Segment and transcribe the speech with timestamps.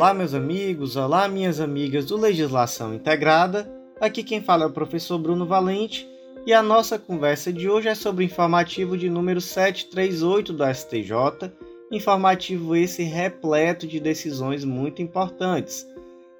[0.00, 3.70] Olá, meus amigos, olá, minhas amigas do Legislação Integrada.
[4.00, 6.08] Aqui quem fala é o professor Bruno Valente
[6.46, 11.52] e a nossa conversa de hoje é sobre o informativo de número 738 do STJ,
[11.92, 15.86] informativo esse repleto de decisões muito importantes.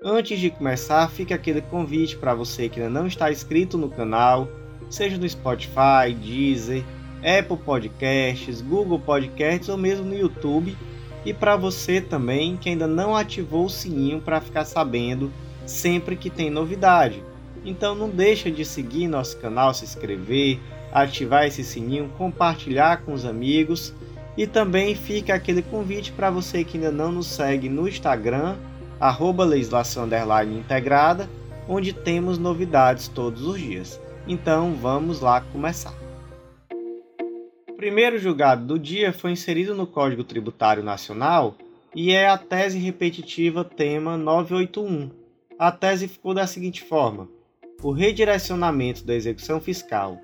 [0.03, 4.49] Antes de começar, fica aquele convite para você que ainda não está inscrito no canal,
[4.89, 6.83] seja no Spotify, Deezer,
[7.19, 10.75] Apple Podcasts, Google Podcasts ou mesmo no YouTube
[11.25, 15.31] e para você também que ainda não ativou o sininho para ficar sabendo
[15.67, 17.23] sempre que tem novidade.
[17.65, 20.59] Então não deixa de seguir nosso canal, se inscrever,
[20.93, 23.95] ativar esse sininho, compartilhar com os amigos
[24.37, 28.57] e também fica aquele convite para você que ainda não nos segue no Instagram,
[28.99, 30.09] arroba legislação
[30.57, 31.29] integrada,
[31.69, 34.01] onde temos novidades todos os dias.
[34.27, 36.00] Então vamos lá começar
[37.81, 41.55] primeiro julgado do dia foi inserido no Código Tributário Nacional
[41.97, 45.11] e é a tese repetitiva tema 981.
[45.59, 47.27] A tese ficou da seguinte forma:
[47.83, 50.21] o redirecionamento da execução fiscal,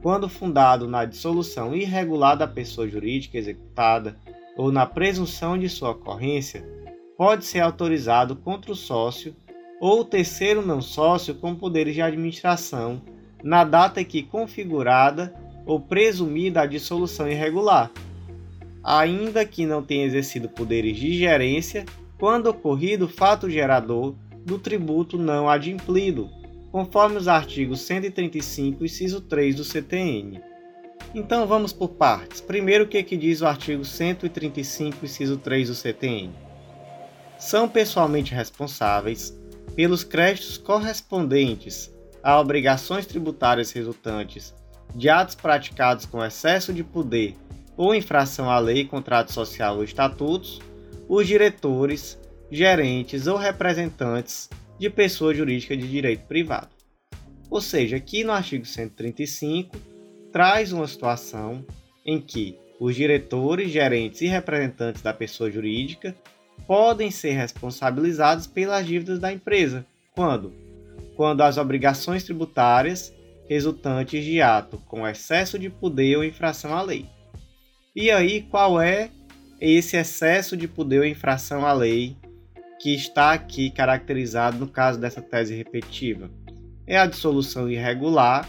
[0.00, 4.16] quando fundado na dissolução irregular da pessoa jurídica executada
[4.56, 6.64] ou na presunção de sua ocorrência,
[7.16, 9.34] pode ser autorizado contra o sócio
[9.80, 13.02] ou o terceiro não sócio com poderes de administração
[13.42, 15.34] na data em que configurada
[15.66, 17.90] ou presumida a dissolução irregular,
[18.82, 21.84] ainda que não tenha exercido poderes de gerência
[22.18, 26.28] quando ocorrido fato gerador do tributo não adimplido,
[26.70, 30.40] conforme os artigos 135 inciso 3 do CTN.
[31.14, 32.40] Então vamos por partes.
[32.40, 36.30] Primeiro, o que, é que diz o artigo 135, inciso 3 do CTN?
[37.38, 39.36] São pessoalmente responsáveis
[39.74, 44.54] pelos créditos correspondentes a obrigações tributárias resultantes
[44.94, 47.36] de atos praticados com excesso de poder
[47.76, 50.60] ou infração à lei, contrato social ou estatutos,
[51.08, 52.18] os diretores,
[52.50, 56.68] gerentes ou representantes de pessoa jurídica de direito privado.
[57.48, 59.76] Ou seja, aqui no artigo 135
[60.32, 61.64] traz uma situação
[62.04, 66.14] em que os diretores, gerentes e representantes da pessoa jurídica
[66.66, 69.84] podem ser responsabilizados pelas dívidas da empresa.
[70.14, 70.52] Quando?
[71.16, 73.12] Quando as obrigações tributárias
[73.50, 77.04] resultantes de ato com excesso de poder ou infração à lei.
[77.96, 79.10] E aí, qual é
[79.60, 82.16] esse excesso de poder ou infração à lei
[82.80, 86.30] que está aqui caracterizado no caso dessa tese repetitiva?
[86.86, 88.48] É a dissolução irregular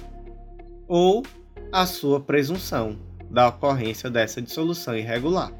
[0.88, 1.26] ou
[1.72, 2.96] a sua presunção
[3.28, 5.52] da ocorrência dessa dissolução irregular.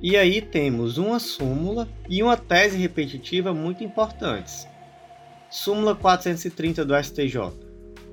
[0.00, 4.66] E aí temos uma súmula e uma tese repetitiva muito importantes.
[5.50, 7.63] Súmula 430 do STJ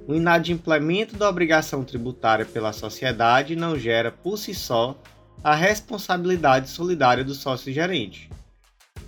[0.07, 4.99] o inadimplemento da obrigação tributária pela sociedade não gera por si só
[5.43, 8.29] a responsabilidade solidária do sócio gerente.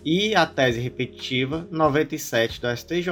[0.06, 3.10] E a tese repetitiva 97 do STJ.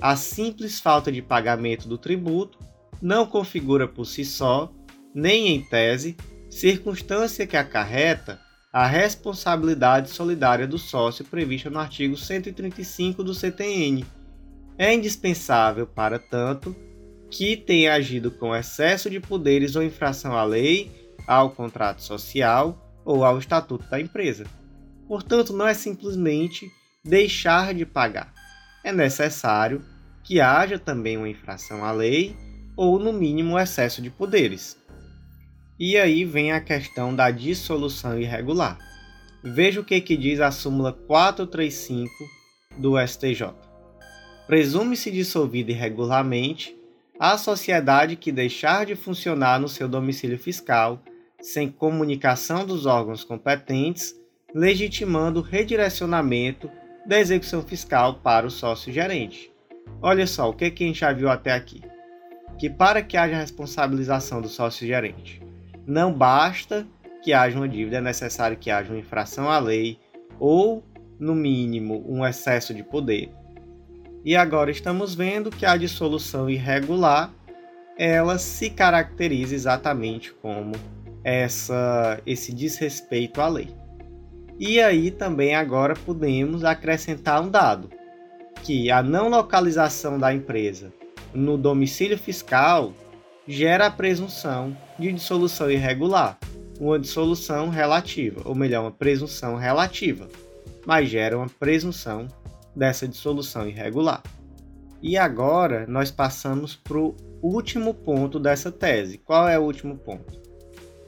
[0.00, 2.58] A simples falta de pagamento do tributo
[3.02, 4.72] não configura por si só,
[5.14, 6.16] nem em tese,
[6.48, 8.40] circunstância que acarreta
[8.72, 14.06] a responsabilidade solidária do sócio prevista no artigo 135 do CTN
[14.80, 16.74] é indispensável, para tanto,
[17.30, 20.90] que tenha agido com excesso de poderes ou infração à lei,
[21.26, 24.46] ao contrato social ou ao estatuto da empresa.
[25.06, 26.66] Portanto, não é simplesmente
[27.04, 28.32] deixar de pagar.
[28.82, 29.84] É necessário
[30.24, 32.34] que haja também uma infração à lei
[32.74, 34.78] ou, no mínimo, excesso de poderes.
[35.78, 38.78] E aí vem a questão da dissolução irregular.
[39.44, 42.10] Veja o que, que diz a súmula 435
[42.78, 43.69] do STJ
[44.50, 46.76] presume-se dissolvida irregularmente
[47.20, 51.00] a sociedade que deixar de funcionar no seu domicílio fiscal
[51.40, 54.12] sem comunicação dos órgãos competentes,
[54.52, 56.68] legitimando o redirecionamento
[57.06, 59.52] da execução fiscal para o sócio gerente.
[60.02, 61.80] Olha só o que, que a gente já viu até aqui.
[62.58, 65.40] Que para que haja responsabilização do sócio gerente,
[65.86, 66.84] não basta
[67.22, 69.96] que haja uma dívida, é necessário que haja uma infração à lei
[70.40, 70.82] ou,
[71.20, 73.30] no mínimo, um excesso de poder
[74.24, 77.32] e agora estamos vendo que a dissolução irregular
[77.98, 80.72] ela se caracteriza exatamente como
[81.22, 83.68] essa esse desrespeito à lei.
[84.58, 87.90] E aí também agora podemos acrescentar um dado,
[88.62, 90.92] que a não localização da empresa
[91.32, 92.92] no domicílio fiscal
[93.46, 96.38] gera a presunção de dissolução irregular,
[96.78, 100.28] uma dissolução relativa, ou melhor, uma presunção relativa,
[100.86, 102.28] mas gera uma presunção
[102.74, 104.22] dessa dissolução irregular.
[105.02, 109.18] E agora nós passamos para o último ponto dessa tese.
[109.18, 110.38] Qual é o último ponto?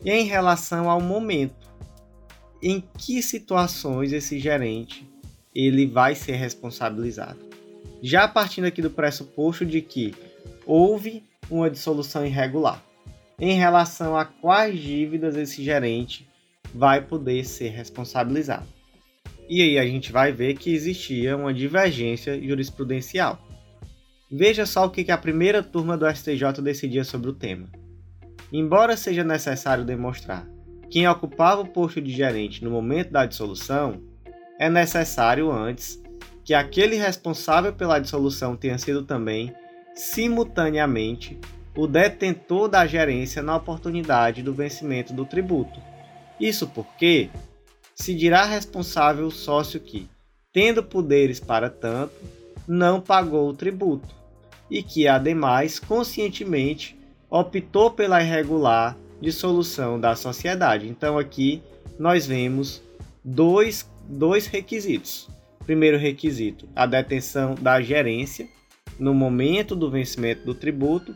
[0.05, 1.71] E em relação ao momento.
[2.63, 5.09] Em que situações esse gerente
[5.55, 7.39] ele vai ser responsabilizado.
[8.01, 10.15] Já partindo aqui do pressuposto de que
[10.65, 12.83] houve uma dissolução irregular,
[13.39, 16.27] em relação a quais dívidas esse gerente
[16.75, 18.67] vai poder ser responsabilizado.
[19.55, 23.39] E aí a gente vai ver que existia uma divergência jurisprudencial.
[24.31, 27.69] Veja só o que a primeira turma do STJ decidia sobre o tema.
[28.51, 30.49] Embora seja necessário demonstrar
[30.89, 34.01] quem ocupava o posto de gerente no momento da dissolução,
[34.59, 36.03] é necessário antes
[36.43, 39.53] que aquele responsável pela dissolução tenha sido também,
[39.95, 41.39] simultaneamente,
[41.77, 45.79] o detentor da gerência na oportunidade do vencimento do tributo.
[46.41, 47.29] Isso porque
[47.95, 50.09] se dirá responsável o sócio que,
[50.53, 52.15] tendo poderes para tanto,
[52.67, 54.15] não pagou o tributo
[54.71, 56.97] e que, ademais, conscientemente
[57.29, 60.89] optou pela irregular dissolução da sociedade.
[60.89, 61.63] Então, aqui
[61.99, 62.83] nós vemos
[63.25, 65.29] dois, dois requisitos.
[65.65, 68.49] Primeiro requisito, a detenção da gerência
[68.99, 71.15] no momento do vencimento do tributo,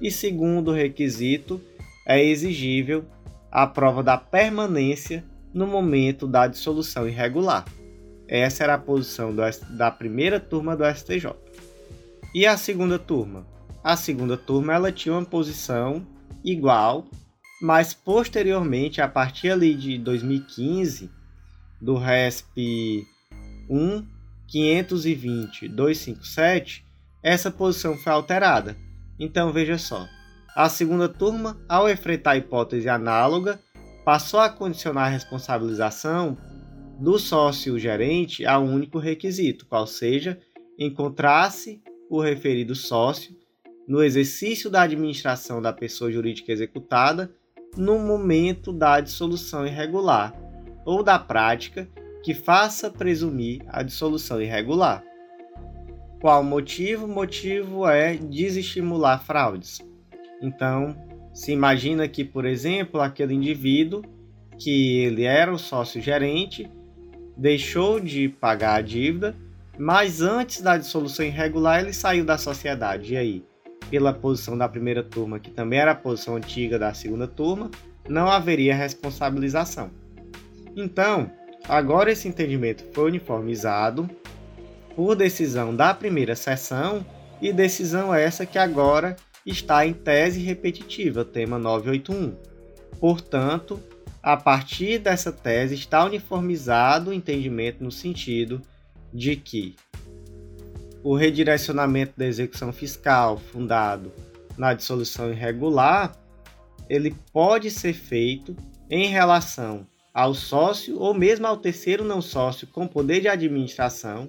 [0.00, 1.60] e segundo requisito,
[2.06, 3.04] é exigível
[3.50, 5.24] a prova da permanência
[5.58, 7.64] no momento da dissolução irregular.
[8.28, 11.34] Essa era a posição do, da primeira turma do STJ.
[12.32, 13.44] E a segunda turma?
[13.82, 16.06] A segunda turma ela tinha uma posição
[16.44, 17.06] igual,
[17.60, 21.10] mas posteriormente, a partir ali de 2015,
[21.80, 23.04] do RESP
[23.68, 24.06] 1
[24.46, 26.86] 520 257,
[27.20, 28.76] essa posição foi alterada.
[29.18, 30.06] Então veja só,
[30.54, 33.58] a segunda turma, ao enfrentar a hipótese análoga,
[34.08, 36.38] passou a condicionar a responsabilização
[36.98, 40.40] do sócio gerente a um único requisito, qual seja
[40.78, 43.36] encontrasse o referido sócio
[43.86, 47.30] no exercício da administração da pessoa jurídica executada
[47.76, 50.32] no momento da dissolução irregular
[50.86, 51.86] ou da prática
[52.24, 55.04] que faça presumir a dissolução irregular.
[56.18, 57.04] Qual o motivo?
[57.04, 59.86] O motivo é desestimular fraudes.
[60.40, 60.96] Então,
[61.38, 64.02] se imagina que, por exemplo, aquele indivíduo
[64.58, 66.68] que ele era o sócio gerente
[67.36, 69.36] deixou de pagar a dívida,
[69.78, 73.14] mas antes da dissolução irregular ele saiu da sociedade.
[73.14, 73.44] E aí,
[73.88, 77.70] pela posição da primeira turma, que também era a posição antiga da segunda turma,
[78.08, 79.92] não haveria responsabilização.
[80.74, 81.30] Então,
[81.68, 84.10] agora esse entendimento foi uniformizado
[84.96, 87.06] por decisão da primeira sessão
[87.40, 89.14] e decisão essa que agora
[89.50, 92.34] está em tese repetitiva, tema 981.
[93.00, 93.80] Portanto,
[94.22, 98.60] a partir dessa tese está uniformizado o entendimento no sentido
[99.12, 99.74] de que
[101.02, 104.12] o redirecionamento da execução fiscal fundado
[104.56, 106.14] na dissolução irregular,
[106.88, 108.56] ele pode ser feito
[108.90, 114.26] em relação ao sócio ou mesmo ao terceiro não sócio com poder de administração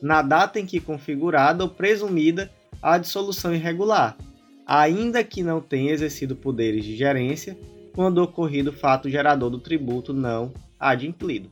[0.00, 2.50] na data em que configurada ou presumida
[2.82, 4.16] a dissolução irregular,
[4.66, 7.56] ainda que não tenha exercido poderes de gerência
[7.94, 11.50] quando ocorrido o fato gerador do tributo não adimplido.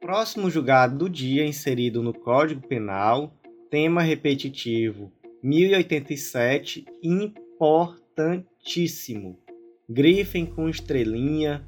[0.00, 3.34] Próximo julgado do dia inserido no Código Penal,
[3.70, 5.12] tema repetitivo
[5.42, 9.38] 1087, importantíssimo.
[9.88, 11.64] Grifem com estrelinha,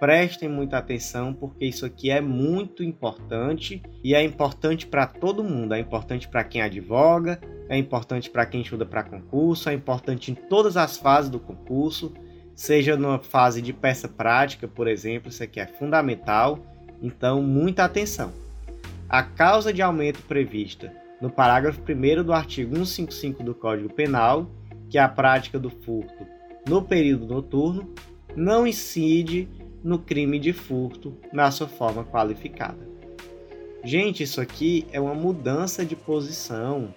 [0.00, 5.74] prestem muita atenção porque isso aqui é muito importante e é importante para todo mundo.
[5.74, 7.38] É importante para quem advoga,
[7.68, 12.14] é importante para quem estuda para concurso, é importante em todas as fases do concurso,
[12.54, 16.58] seja numa fase de peça prática, por exemplo, isso aqui é fundamental.
[17.02, 18.32] Então, muita atenção.
[19.08, 24.50] A causa de aumento prevista no parágrafo 1 do artigo 155 do Código Penal,
[24.88, 26.26] que é a prática do furto
[26.66, 27.92] no período noturno,
[28.36, 29.48] não incide
[29.82, 32.88] no crime de furto na sua forma qualificada.
[33.82, 36.94] Gente, isso aqui é uma mudança de posição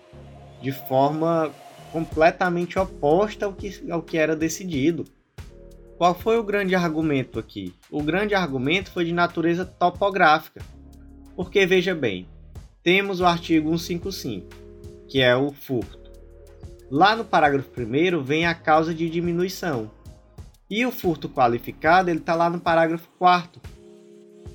[0.61, 1.51] de forma
[1.91, 5.05] completamente oposta ao que, ao que era decidido.
[5.97, 7.73] Qual foi o grande argumento aqui?
[7.89, 10.61] O grande argumento foi de natureza topográfica.
[11.35, 12.27] Porque veja bem,
[12.81, 14.47] temos o artigo 155,
[15.07, 16.11] que é o furto.
[16.91, 19.89] Lá no parágrafo 1 vem a causa de diminuição,
[20.69, 23.61] e o furto qualificado, ele está lá no parágrafo 4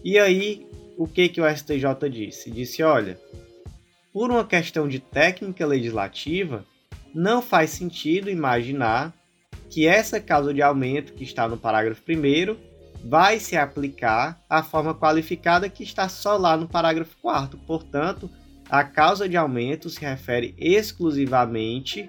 [0.04, 2.50] E aí, o que, que o STJ disse?
[2.50, 3.18] Disse, olha,
[4.12, 6.64] por uma questão de técnica legislativa,
[7.14, 9.14] não faz sentido imaginar
[9.70, 12.56] que essa causa de aumento que está no parágrafo 1
[13.04, 18.30] vai se aplicar à forma qualificada que está só lá no parágrafo 4 Portanto,
[18.68, 22.08] a causa de aumento se refere exclusivamente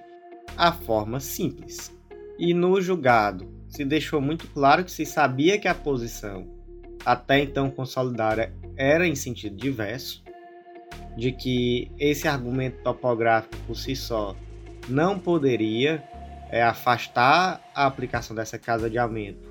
[0.57, 1.93] à forma simples.
[2.37, 6.47] E no julgado se deixou muito claro que se sabia que a posição
[7.05, 10.21] até então consolidada era em sentido diverso,
[11.15, 14.35] de que esse argumento topográfico por si só
[14.87, 16.03] não poderia
[16.49, 19.49] é, afastar a aplicação dessa casa de aumento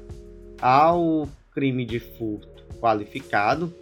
[0.60, 3.72] ao crime de furto qualificado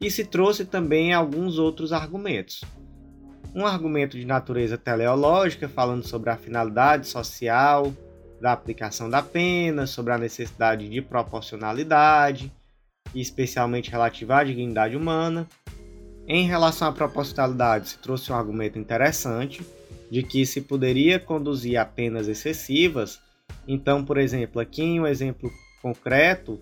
[0.00, 2.64] e se trouxe também alguns outros argumentos.
[3.54, 7.92] Um argumento de natureza teleológica, falando sobre a finalidade social
[8.40, 12.50] da aplicação da pena, sobre a necessidade de proporcionalidade,
[13.14, 15.46] especialmente relativa à dignidade humana.
[16.26, 19.62] Em relação à proporcionalidade, se trouxe um argumento interessante
[20.10, 23.20] de que se poderia conduzir a penas excessivas.
[23.66, 25.50] Então, por exemplo, aqui em um exemplo
[25.82, 26.60] concreto,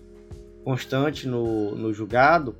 [0.63, 2.55] constante no, no julgado,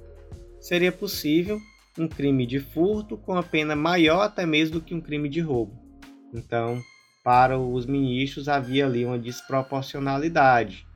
[0.59, 1.59] seria possível
[1.97, 5.41] um crime de furto com a pena maior até mesmo do que um crime de
[5.41, 5.73] roubo.
[6.33, 6.81] Então,
[7.29, 10.87] para os ministros havia ali uma desproporcionalidade.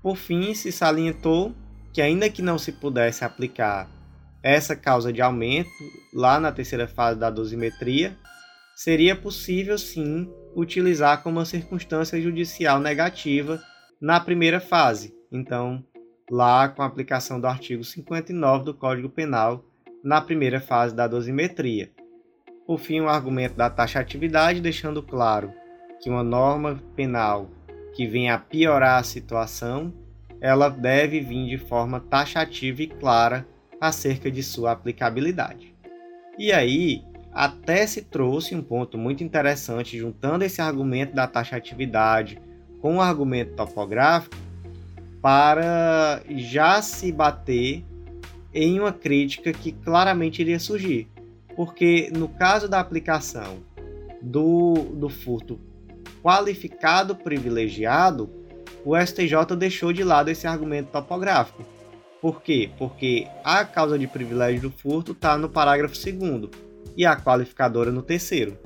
[0.00, 1.52] Por fim, se salientou
[1.92, 3.90] que, ainda que não se pudesse aplicar
[4.44, 5.68] essa causa de aumento
[6.14, 8.16] lá na terceira fase da dosimetria,
[8.76, 13.60] seria possível sim utilizar como uma circunstância judicial negativa
[14.00, 15.12] na primeira fase.
[15.32, 15.84] Então,
[16.30, 19.64] lá com a aplicação do artigo 59 do Código Penal
[20.04, 21.90] na primeira fase da dosimetria.
[22.68, 25.52] Por fim, o argumento da taxatividade, deixando claro
[26.02, 27.48] que uma norma penal
[27.94, 29.94] que venha a piorar a situação,
[30.40, 33.46] ela deve vir de forma taxativa e clara
[33.80, 35.72] acerca de sua aplicabilidade.
[36.36, 42.36] E aí, até se trouxe um ponto muito interessante, juntando esse argumento da taxatividade
[42.80, 44.36] com o argumento topográfico,
[45.20, 47.84] para já se bater
[48.52, 51.06] em uma crítica que claramente iria surgir.
[51.54, 53.58] Porque no caso da aplicação
[54.20, 55.60] do, do furto
[56.22, 58.30] qualificado privilegiado,
[58.84, 61.64] o STJ deixou de lado esse argumento topográfico.
[62.20, 62.70] Por quê?
[62.78, 66.50] Porque a causa de privilégio do furto está no parágrafo 2
[66.96, 68.56] e a qualificadora no terceiro.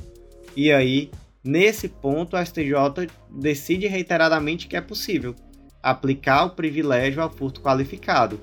[0.54, 1.10] E aí,
[1.42, 5.34] nesse ponto, o STJ decide reiteradamente que é possível
[5.82, 8.38] aplicar o privilégio ao furto qualificado.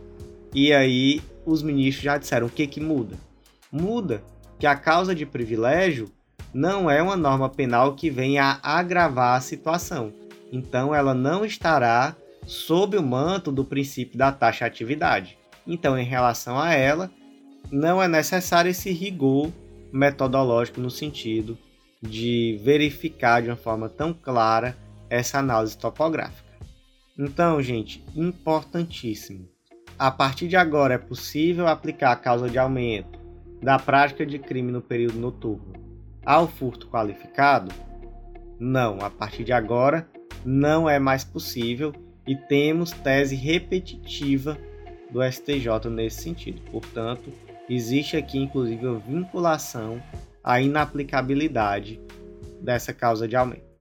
[0.54, 3.18] E aí os ministros já disseram o que que muda?
[3.72, 4.24] Muda
[4.58, 6.10] que a causa de privilégio
[6.54, 10.14] não é uma norma penal que venha a agravar a situação.
[10.52, 15.38] Então ela não estará sob o manto do princípio da taxatividade.
[15.66, 17.10] Então, em relação a ela,
[17.72, 19.50] não é necessário esse rigor
[19.92, 21.58] metodológico no sentido
[22.02, 24.78] de verificar de uma forma tão clara
[25.10, 26.52] essa análise topográfica.
[27.18, 29.48] Então, gente, importantíssimo.
[29.98, 33.20] A partir de agora é possível aplicar a causa de aumento
[33.62, 35.83] da prática de crime no período noturno
[36.26, 37.72] ao furto qualificado?
[38.60, 40.08] Não, a partir de agora
[40.46, 41.94] não é mais possível
[42.28, 44.58] e temos tese repetitiva
[45.12, 46.62] do STJ nesse sentido.
[46.72, 47.32] Portanto,
[47.70, 50.02] existe aqui inclusive a vinculação
[50.44, 52.02] à inaplicabilidade
[52.62, 53.74] dessa causa de aumento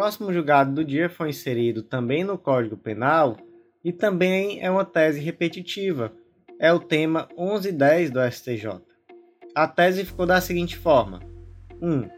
[0.00, 3.36] próximo julgado do dia foi inserido também no Código Penal
[3.84, 6.10] e também é uma tese repetitiva.
[6.58, 8.80] É o tema 1110 do STJ.
[9.54, 11.20] A tese ficou da seguinte forma:
[11.82, 12.08] 1.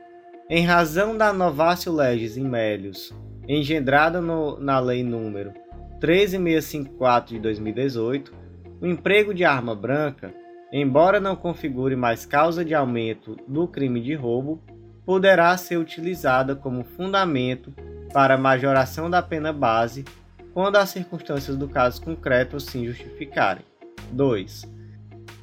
[0.50, 3.14] Em razão da novatio legis in melius,
[3.48, 5.52] engendrada no, na Lei número
[5.98, 8.34] 13654 de 2018,
[8.80, 10.34] o emprego de arma branca,
[10.72, 14.62] embora não configure mais causa de aumento do crime de roubo,
[15.06, 17.72] poderá ser utilizada como fundamento
[18.12, 20.04] para majoração da pena base
[20.52, 23.64] quando as circunstâncias do caso concreto assim justificarem.
[24.10, 24.71] 2.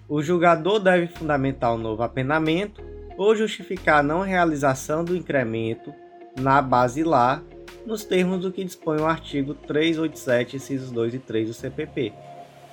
[0.10, 2.82] O julgador deve fundamentar o um novo apenamento
[3.16, 5.94] ou justificar a não realização do incremento
[6.36, 7.44] na base lá,
[7.86, 12.12] nos termos do que dispõe o artigo 387, incisos 2 e 3 do CPP.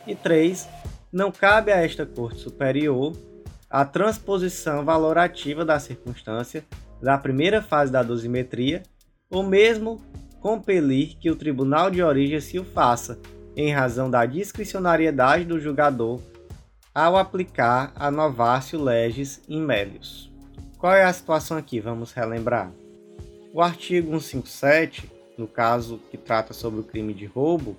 [0.07, 0.67] E 3.
[1.13, 3.13] Não cabe a esta Corte Superior
[3.69, 6.65] a transposição valorativa da circunstância
[7.03, 8.83] da primeira fase da dosimetria,
[9.29, 10.01] ou mesmo
[10.41, 13.19] compelir que o tribunal de origem se o faça,
[13.55, 16.21] em razão da discricionariedade do julgador
[16.97, 20.33] ao aplicar a novatio legis in melius.
[20.79, 21.79] Qual é a situação aqui?
[21.79, 22.73] Vamos relembrar.
[23.53, 27.77] O artigo 157, no caso que trata sobre o crime de roubo,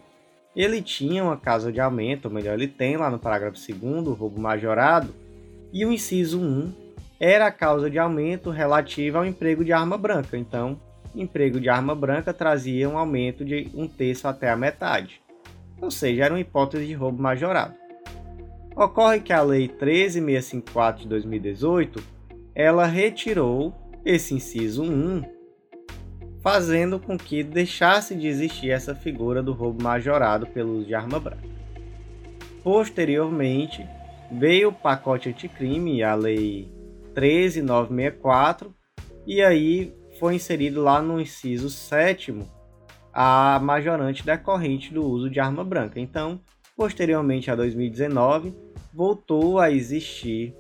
[0.56, 4.14] ele tinha uma causa de aumento, ou melhor, ele tem lá no parágrafo 2 o
[4.14, 5.12] roubo majorado,
[5.74, 6.72] e o inciso 1
[7.20, 10.38] era a causa de aumento relativa ao emprego de arma branca.
[10.38, 10.80] Então,
[11.16, 15.20] emprego de arma branca trazia um aumento de um terço até a metade.
[15.82, 17.87] Ou seja, era uma hipótese de roubo majorado.
[18.78, 22.00] Ocorre que a Lei 13654 de 2018,
[22.54, 23.74] ela retirou
[24.06, 25.24] esse inciso 1,
[26.44, 31.20] fazendo com que deixasse de existir essa figura do roubo majorado pelo uso de arma
[31.20, 31.42] branca.
[32.64, 33.84] Posteriormente,
[34.32, 36.72] veio o pacote anticrime, a lei
[37.16, 38.72] 13964,
[39.26, 42.46] e aí foi inserido lá no inciso 7
[43.12, 46.00] a majorante decorrente do uso de arma branca.
[46.00, 46.40] Então,
[46.76, 48.67] posteriormente a 2019,
[48.98, 50.56] voltou a existir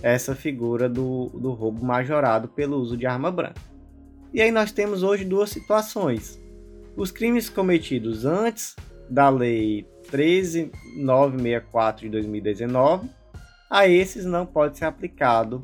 [0.00, 3.60] essa figura do, do roubo majorado pelo uso de arma branca.
[4.32, 6.40] E aí nós temos hoje duas situações.
[6.96, 8.76] Os crimes cometidos antes
[9.10, 13.10] da Lei 13964 de 2019,
[13.68, 15.60] a esses não pode ser aplicado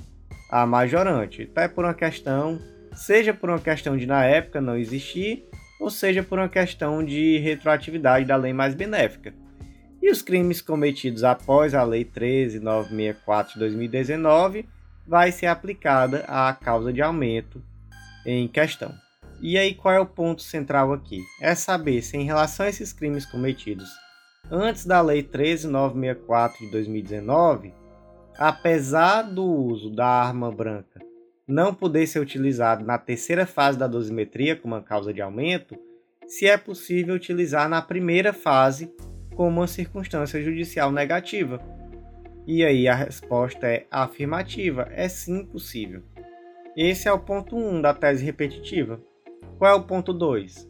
[0.51, 2.59] a majorante, até por uma questão,
[2.93, 5.45] seja por uma questão de na época não existir,
[5.79, 9.33] ou seja por uma questão de retroatividade da lei mais benéfica.
[10.07, 14.65] E os crimes cometidos após a Lei 13964 de 2019
[15.05, 17.61] vai ser aplicada a causa de aumento
[18.25, 18.95] em questão.
[19.43, 21.25] E aí qual é o ponto central aqui?
[21.41, 23.89] É saber se em relação a esses crimes cometidos
[24.49, 27.75] antes da Lei 13964 de 2019,
[28.39, 31.01] apesar do uso da arma branca
[31.49, 35.77] não poder ser utilizado na terceira fase da dosimetria como uma causa de aumento,
[36.29, 38.89] se é possível utilizar na primeira fase
[39.37, 41.61] como uma circunstância judicial negativa.
[42.47, 46.03] E aí a resposta é afirmativa, é sim possível.
[46.77, 49.01] Esse é o ponto 1 um da tese repetitiva.
[49.59, 50.69] Qual é o ponto 2?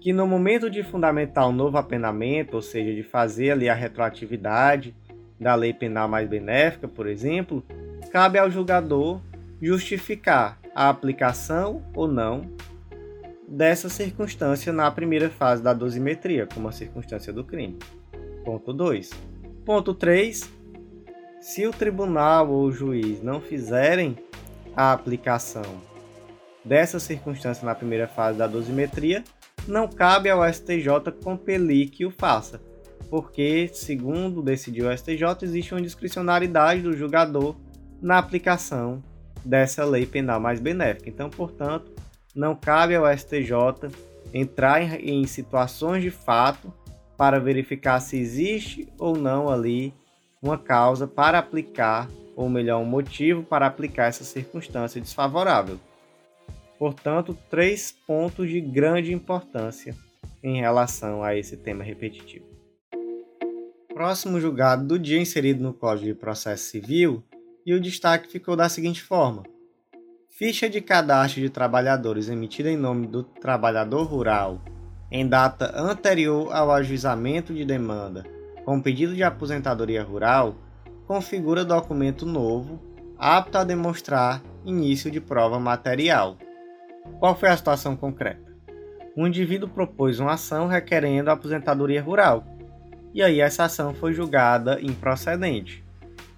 [0.00, 4.94] Que no momento de fundamentar um novo apenamento, ou seja, de fazer ali a retroatividade
[5.38, 7.64] da lei penal mais benéfica, por exemplo,
[8.10, 9.20] cabe ao julgador
[9.60, 12.42] justificar a aplicação ou não
[13.48, 17.78] dessa circunstância na primeira fase da dosimetria, como a circunstância do crime.
[18.48, 19.10] Ponto 2.
[19.62, 20.50] Ponto 3.
[21.38, 24.16] Se o tribunal ou o juiz não fizerem
[24.74, 25.82] a aplicação
[26.64, 29.22] dessa circunstância na primeira fase da dosimetria,
[29.66, 32.58] não cabe ao STJ compelir que o faça,
[33.10, 37.54] porque, segundo decidiu o STJ, existe uma discricionariedade do julgador
[38.00, 39.02] na aplicação
[39.44, 41.10] dessa lei penal mais benéfica.
[41.10, 41.92] Então, portanto,
[42.34, 43.90] não cabe ao STJ
[44.32, 46.72] entrar em, em situações de fato
[47.18, 49.92] para verificar se existe ou não ali
[50.40, 55.76] uma causa para aplicar ou melhor, um motivo para aplicar essa circunstância desfavorável.
[56.78, 59.96] Portanto, três pontos de grande importância
[60.40, 62.46] em relação a esse tema repetitivo.
[63.92, 67.24] Próximo julgado do dia inserido no Código de Processo Civil
[67.66, 69.42] e o destaque ficou da seguinte forma:
[70.28, 74.62] Ficha de cadastro de trabalhadores emitida em nome do trabalhador rural
[75.10, 78.24] em data anterior ao ajuizamento de demanda
[78.64, 80.54] com pedido de aposentadoria rural
[81.06, 82.78] configura documento novo
[83.18, 86.36] apto a demonstrar início de prova material.
[87.18, 88.54] Qual foi a situação concreta?
[89.16, 92.44] Um indivíduo propôs uma ação requerendo a aposentadoria rural,
[93.14, 95.82] e aí essa ação foi julgada improcedente.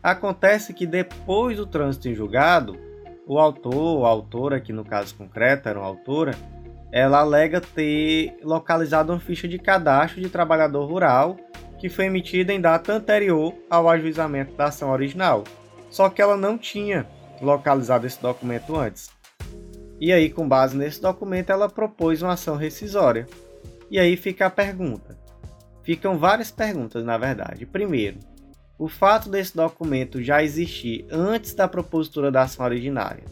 [0.00, 2.78] Acontece que depois do trânsito em julgado,
[3.26, 6.30] o autor, ou autora, que no caso concreto era uma autora,
[6.92, 11.36] ela alega ter localizado uma ficha de cadastro de trabalhador rural
[11.78, 15.44] que foi emitida em data anterior ao ajuizamento da ação original,
[15.88, 17.06] só que ela não tinha
[17.40, 19.10] localizado esse documento antes.
[19.98, 23.26] E aí, com base nesse documento, ela propôs uma ação rescisória.
[23.90, 25.18] E aí fica a pergunta.
[25.82, 27.66] Ficam várias perguntas, na verdade.
[27.66, 28.18] Primeiro,
[28.78, 33.24] o fato desse documento já existir antes da propositura da ação originária,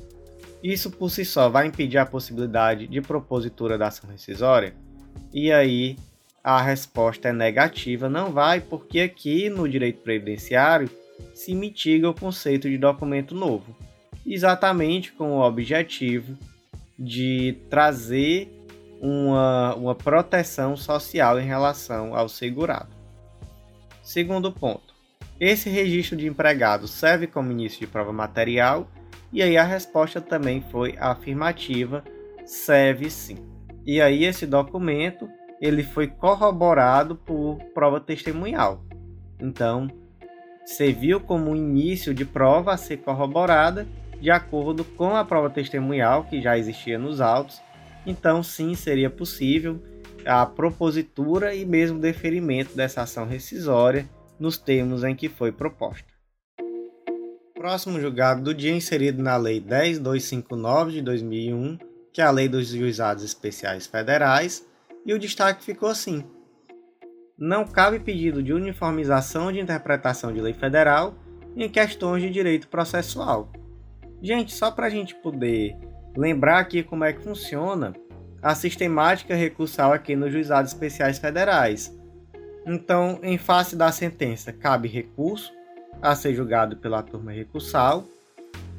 [0.63, 4.75] isso por si só vai impedir a possibilidade de propositura da ação rescisória?
[5.33, 5.97] E aí
[6.43, 10.91] a resposta é negativa, não vai, porque aqui no direito previdenciário
[11.35, 13.77] se mitiga o conceito de documento novo,
[14.27, 16.37] exatamente com o objetivo
[16.99, 18.51] de trazer
[19.01, 22.89] uma, uma proteção social em relação ao segurado.
[24.03, 24.95] Segundo ponto,
[25.39, 28.91] esse registro de empregado serve como início de prova material?
[29.33, 32.03] E aí a resposta também foi afirmativa,
[32.45, 33.39] serve sim.
[33.85, 35.29] E aí esse documento
[35.61, 38.85] ele foi corroborado por prova testemunhal.
[39.41, 39.89] Então,
[40.65, 43.87] serviu como início de prova a ser corroborada
[44.21, 47.61] de acordo com a prova testemunhal que já existia nos autos.
[48.07, 49.83] Então, sim, seria possível
[50.25, 56.18] a propositura e mesmo deferimento dessa ação rescisória nos termos em que foi proposta.
[57.59, 61.77] Próximo julgado do dia inserido na Lei 10259 de 2001,
[62.13, 64.65] que é a Lei dos Juizados Especiais Federais,
[65.05, 66.23] e o destaque ficou assim:
[67.37, 71.17] não cabe pedido de uniformização de interpretação de lei federal
[71.57, 73.51] em questões de direito processual.
[74.23, 75.77] Gente, só para a gente poder
[76.17, 77.93] lembrar aqui como é que funciona
[78.41, 81.93] a sistemática recursal aqui nos juizados especiais federais.
[82.65, 85.58] Então, em face da sentença, cabe recurso
[86.01, 88.05] a ser julgado pela turma recursal,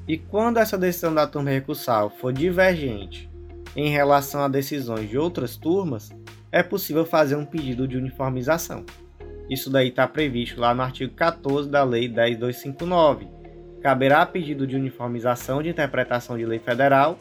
[0.07, 3.29] e quando essa decisão da turma recursal for divergente
[3.75, 6.09] em relação a decisões de outras turmas,
[6.51, 8.83] é possível fazer um pedido de uniformização.
[9.49, 13.27] Isso daí está previsto lá no artigo 14 da Lei 10259.
[13.81, 17.17] Caberá pedido de uniformização de interpretação de lei federal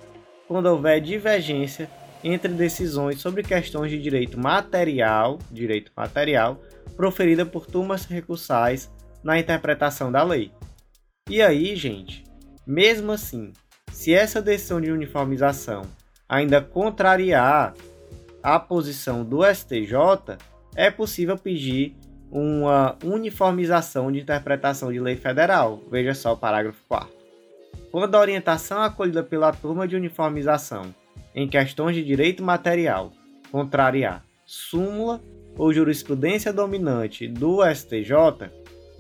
[0.47, 1.89] quando houver divergência
[2.25, 6.61] entre decisões sobre questões de direito material, direito material,
[6.97, 8.91] proferida por turmas recursais
[9.23, 10.53] na interpretação da lei.
[11.29, 12.25] E aí, gente,
[12.67, 13.53] mesmo assim,
[13.93, 15.83] se essa decisão de uniformização
[16.29, 17.75] ainda contrariar
[18.43, 20.39] a posição do STJ,
[20.75, 21.97] é possível pedir
[22.31, 25.83] uma uniformização de interpretação de lei federal.
[25.91, 27.09] Veja só o parágrafo 4.
[27.91, 30.95] Quando a orientação acolhida pela turma de uniformização
[31.35, 33.13] em questões de direito material
[33.51, 35.21] contrariar súmula
[35.57, 38.51] ou jurisprudência dominante do STJ,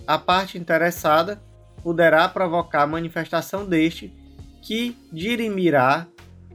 [0.09, 1.38] a parte interessada
[1.83, 4.11] poderá provocar manifestação deste
[4.62, 6.07] que dirimirá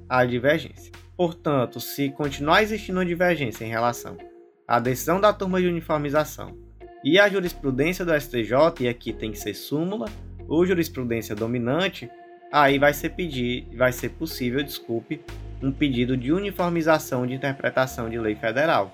[0.09, 0.91] a divergência.
[1.15, 4.17] Portanto, se continuar existindo uma divergência em relação
[4.67, 6.57] à decisão da turma de uniformização
[7.03, 10.09] e a jurisprudência do STJ, e aqui tem que ser súmula
[10.47, 12.09] ou jurisprudência dominante,
[12.51, 15.21] aí vai ser pedir, vai ser possível, desculpe,
[15.61, 18.91] um pedido de uniformização de interpretação de lei federal.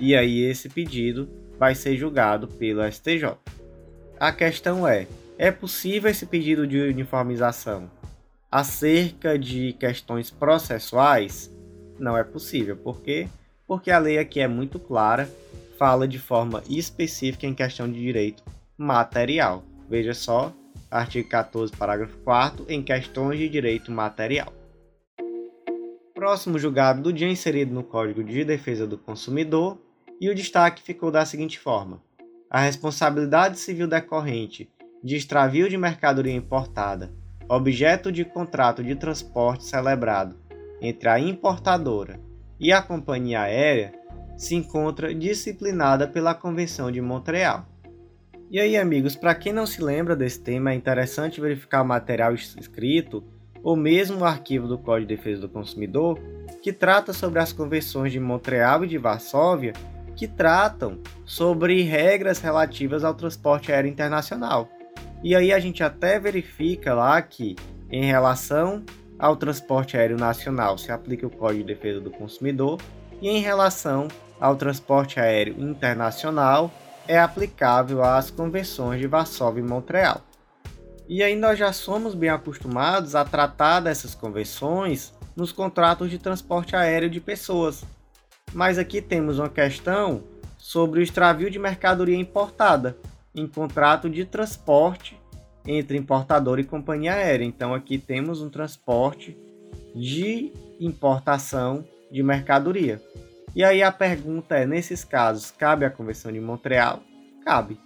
[0.00, 3.36] E aí esse pedido vai ser julgado pelo STJ.
[4.24, 5.06] A questão é:
[5.36, 7.90] é possível esse pedido de uniformização
[8.50, 11.54] acerca de questões processuais?
[11.98, 12.74] Não é possível.
[12.74, 13.28] Por quê?
[13.66, 15.30] Porque a lei aqui é muito clara,
[15.78, 18.42] fala de forma específica em questão de direito
[18.78, 19.62] material.
[19.90, 20.54] Veja só,
[20.90, 24.50] artigo 14, parágrafo 4 em questões de direito material.
[26.14, 29.76] Próximo julgado do dia inserido no Código de Defesa do Consumidor,
[30.18, 32.00] e o destaque ficou da seguinte forma:
[32.50, 34.70] a responsabilidade civil decorrente
[35.02, 37.12] de extravio de mercadoria importada,
[37.48, 40.36] objeto de contrato de transporte celebrado
[40.80, 42.20] entre a importadora
[42.58, 43.92] e a companhia aérea,
[44.36, 47.66] se encontra disciplinada pela Convenção de Montreal.
[48.50, 52.34] E aí, amigos, para quem não se lembra desse tema, é interessante verificar o material
[52.34, 53.24] escrito
[53.62, 56.20] ou mesmo o arquivo do Código de Defesa do Consumidor,
[56.62, 59.72] que trata sobre as convenções de Montreal e de Varsóvia,
[60.16, 64.68] que tratam sobre regras relativas ao transporte aéreo internacional.
[65.22, 67.56] E aí a gente até verifica lá que,
[67.90, 68.82] em relação
[69.18, 72.80] ao transporte aéreo nacional, se aplica o Código de Defesa do Consumidor,
[73.22, 74.08] e em relação
[74.40, 76.70] ao transporte aéreo internacional,
[77.06, 80.20] é aplicável às convenções de Varsóvia e Montreal.
[81.08, 86.74] E aí nós já somos bem acostumados a tratar dessas convenções nos contratos de transporte
[86.74, 87.84] aéreo de pessoas.
[88.54, 90.22] Mas aqui temos uma questão
[90.56, 92.96] sobre o extravio de mercadoria importada,
[93.34, 95.20] em contrato de transporte
[95.66, 97.44] entre importador e companhia aérea.
[97.44, 99.36] Então aqui temos um transporte
[99.94, 103.02] de importação de mercadoria.
[103.56, 107.02] E aí a pergunta é, nesses casos, cabe a Convenção de Montreal?
[107.44, 107.78] Cabe.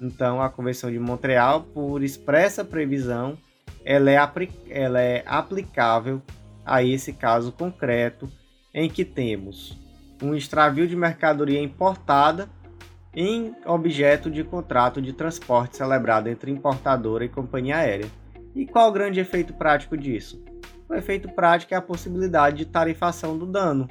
[0.00, 3.38] Então a Convenção de Montreal, por expressa previsão,
[3.84, 4.18] ela é,
[4.68, 6.20] ela é aplicável
[6.64, 8.28] a esse caso concreto
[8.74, 9.85] em que temos
[10.22, 12.48] um extravio de mercadoria importada
[13.14, 18.10] em objeto de contrato de transporte celebrado entre importadora e companhia aérea.
[18.54, 20.42] E qual o grande efeito prático disso?
[20.88, 23.88] O efeito prático é a possibilidade de tarifação do dano.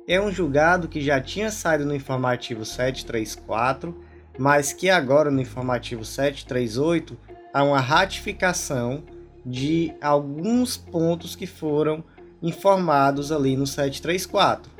[0.06, 3.98] É um julgado que já tinha saído no informativo 734,
[4.38, 7.16] mas que agora no informativo 738
[7.52, 9.02] há uma ratificação
[9.44, 12.02] de alguns pontos que foram
[12.42, 14.70] informados ali no 734.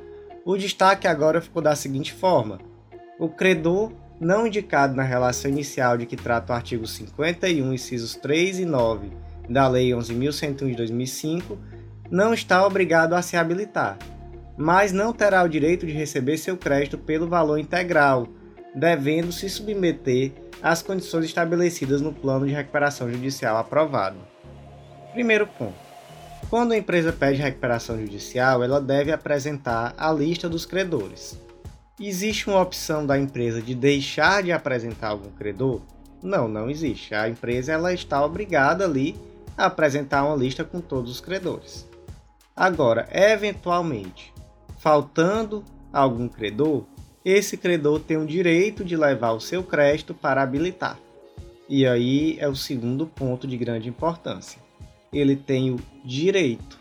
[0.44, 2.58] O destaque agora ficou da seguinte forma:
[3.18, 8.60] o credor não indicado na relação inicial de que trata o artigo 51, incisos 3
[8.60, 9.10] e 9
[9.48, 11.58] da Lei 11.101 de 2005,
[12.10, 13.98] não está obrigado a se habilitar,
[14.56, 18.28] mas não terá o direito de receber seu crédito pelo valor integral,
[18.74, 24.16] devendo se submeter às condições estabelecidas no plano de recuperação judicial aprovado.
[25.12, 25.83] Primeiro ponto.
[26.50, 31.38] Quando a empresa pede recuperação judicial, ela deve apresentar a lista dos credores.
[31.98, 35.80] Existe uma opção da empresa de deixar de apresentar algum credor?
[36.22, 37.14] Não, não existe.
[37.14, 39.16] A empresa ela está obrigada ali
[39.56, 41.88] a apresentar uma lista com todos os credores.
[42.56, 44.32] Agora, eventualmente,
[44.78, 46.84] faltando algum credor,
[47.24, 50.98] esse credor tem o direito de levar o seu crédito para habilitar.
[51.68, 54.63] E aí é o segundo ponto de grande importância.
[55.14, 56.78] Ele tem o direito.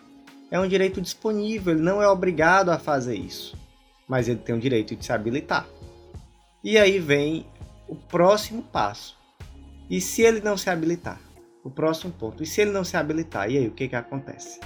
[0.50, 3.58] É um direito disponível, ele não é obrigado a fazer isso,
[4.08, 5.68] mas ele tem o direito de se habilitar.
[6.64, 7.46] E aí vem
[7.88, 9.18] o próximo passo.
[9.90, 11.20] E se ele não se habilitar?
[11.64, 12.44] O próximo ponto.
[12.44, 13.50] E se ele não se habilitar?
[13.50, 14.60] E aí o que, que acontece?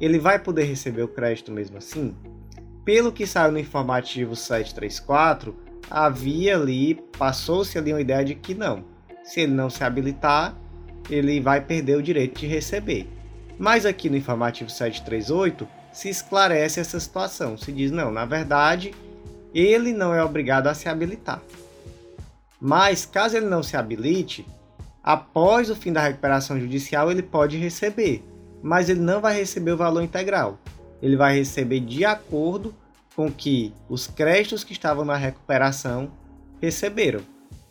[0.00, 2.16] Ele vai poder receber o crédito mesmo assim?
[2.84, 5.56] Pelo que saiu no informativo 734,
[5.90, 8.84] havia ali, passou-se ali uma ideia de que não.
[9.22, 10.56] Se ele não se habilitar,
[11.10, 13.08] ele vai perder o direito de receber.
[13.58, 17.56] Mas aqui no informativo 738 se esclarece essa situação.
[17.56, 18.94] Se diz, não, na verdade,
[19.54, 21.42] ele não é obrigado a se habilitar.
[22.60, 24.46] Mas caso ele não se habilite,
[25.02, 28.24] após o fim da recuperação judicial ele pode receber,
[28.62, 30.58] mas ele não vai receber o valor integral.
[31.02, 32.74] Ele vai receber de acordo
[33.14, 36.10] com que os créditos que estavam na recuperação
[36.60, 37.20] receberam.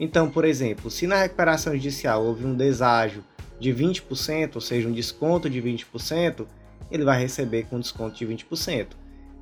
[0.04, 3.24] Então, por exemplo, se na recuperação judicial houve um deságio
[3.60, 6.48] de 20%, ou seja, um desconto de 20%,
[6.90, 8.88] ele vai receber com desconto de 20%.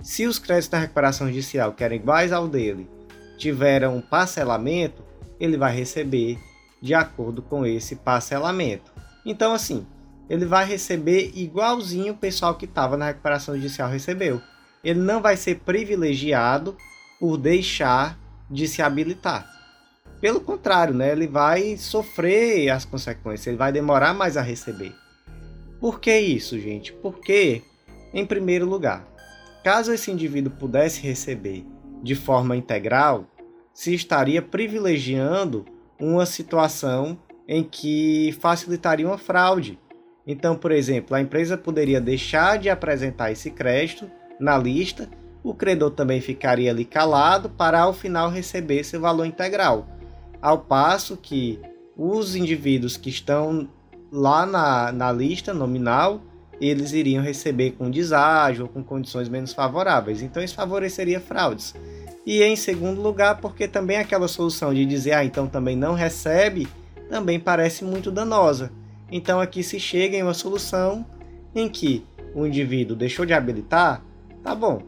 [0.01, 2.89] Se os créditos da recuperação judicial, que eram iguais ao dele,
[3.37, 5.01] tiveram um parcelamento,
[5.39, 6.37] ele vai receber
[6.81, 8.91] de acordo com esse parcelamento.
[9.25, 9.87] Então, assim,
[10.29, 14.41] ele vai receber igualzinho o pessoal que estava na recuperação judicial recebeu.
[14.83, 16.75] Ele não vai ser privilegiado
[17.17, 18.19] por deixar
[18.51, 19.58] de se habilitar.
[20.21, 24.93] Pelo contrário, né, ele vai sofrer as consequências, ele vai demorar mais a receber.
[25.79, 26.91] Por que isso, gente?
[26.91, 27.61] Porque,
[28.13, 29.07] em primeiro lugar,
[29.63, 31.65] caso esse indivíduo pudesse receber
[32.03, 33.25] de forma integral,
[33.73, 35.65] se estaria privilegiando
[35.97, 39.79] uma situação em que facilitaria uma fraude.
[40.27, 45.09] Então, por exemplo, a empresa poderia deixar de apresentar esse crédito na lista,
[45.41, 49.98] o credor também ficaria ali calado para ao final receber seu valor integral
[50.41, 51.59] ao passo que
[51.97, 53.67] os indivíduos que estão
[54.11, 56.21] lá na, na lista nominal,
[56.59, 60.21] eles iriam receber com deságio ou com condições menos favoráveis.
[60.21, 61.73] Então isso favoreceria fraudes.
[62.25, 66.67] E em segundo lugar, porque também aquela solução de dizer, ah, então também não recebe,
[67.09, 68.71] também parece muito danosa.
[69.11, 71.05] Então aqui se chega em uma solução
[71.55, 74.03] em que o indivíduo deixou de habilitar,
[74.43, 74.83] tá bom.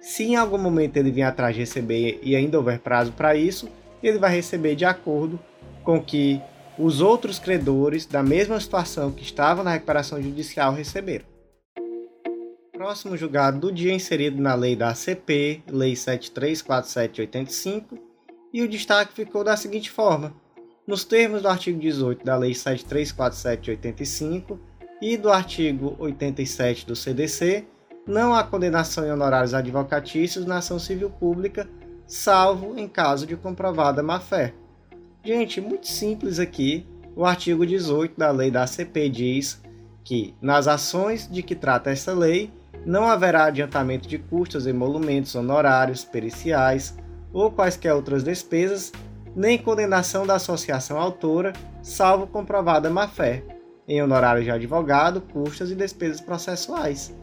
[0.00, 3.68] Se em algum momento ele vier atrás de receber e ainda houver prazo para isso,
[4.02, 5.38] ele vai receber de acordo
[5.84, 6.42] com que
[6.78, 11.26] os outros credores da mesma situação que estavam na recuperação judicial receberam.
[12.72, 17.96] Próximo julgado do dia inserido na lei da ACP, Lei 734785,
[18.52, 20.34] e o destaque ficou da seguinte forma:
[20.86, 24.58] nos termos do artigo 18 da Lei 734785
[25.00, 27.64] e do artigo 87 do CDC,
[28.06, 31.66] não há condenação em honorários advocatícios na ação civil pública
[32.12, 34.52] salvo em caso de comprovada má-fé.
[35.24, 36.86] Gente, muito simples aqui.
[37.16, 39.62] O artigo 18 da lei da ACP diz
[40.04, 42.52] que, nas ações de que trata esta lei,
[42.84, 46.94] não haverá adiantamento de custos, emolumentos, honorários, periciais
[47.32, 48.92] ou quaisquer outras despesas,
[49.34, 53.42] nem condenação da associação autora, salvo comprovada má-fé,
[53.88, 57.14] em honorários de advogado, custas e despesas processuais.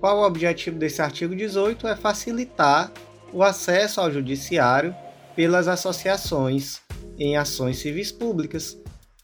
[0.00, 1.86] Qual o objetivo desse artigo 18?
[1.86, 2.90] É facilitar
[3.32, 4.94] o acesso ao judiciário
[5.34, 6.80] pelas associações
[7.18, 8.76] em ações civis públicas.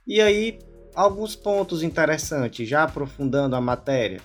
[0.06, 0.58] E aí,
[0.94, 4.20] alguns pontos interessantes, já aprofundando a matéria.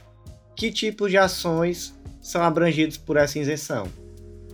[0.56, 3.88] Que tipos de ações são abrangidos por essa isenção?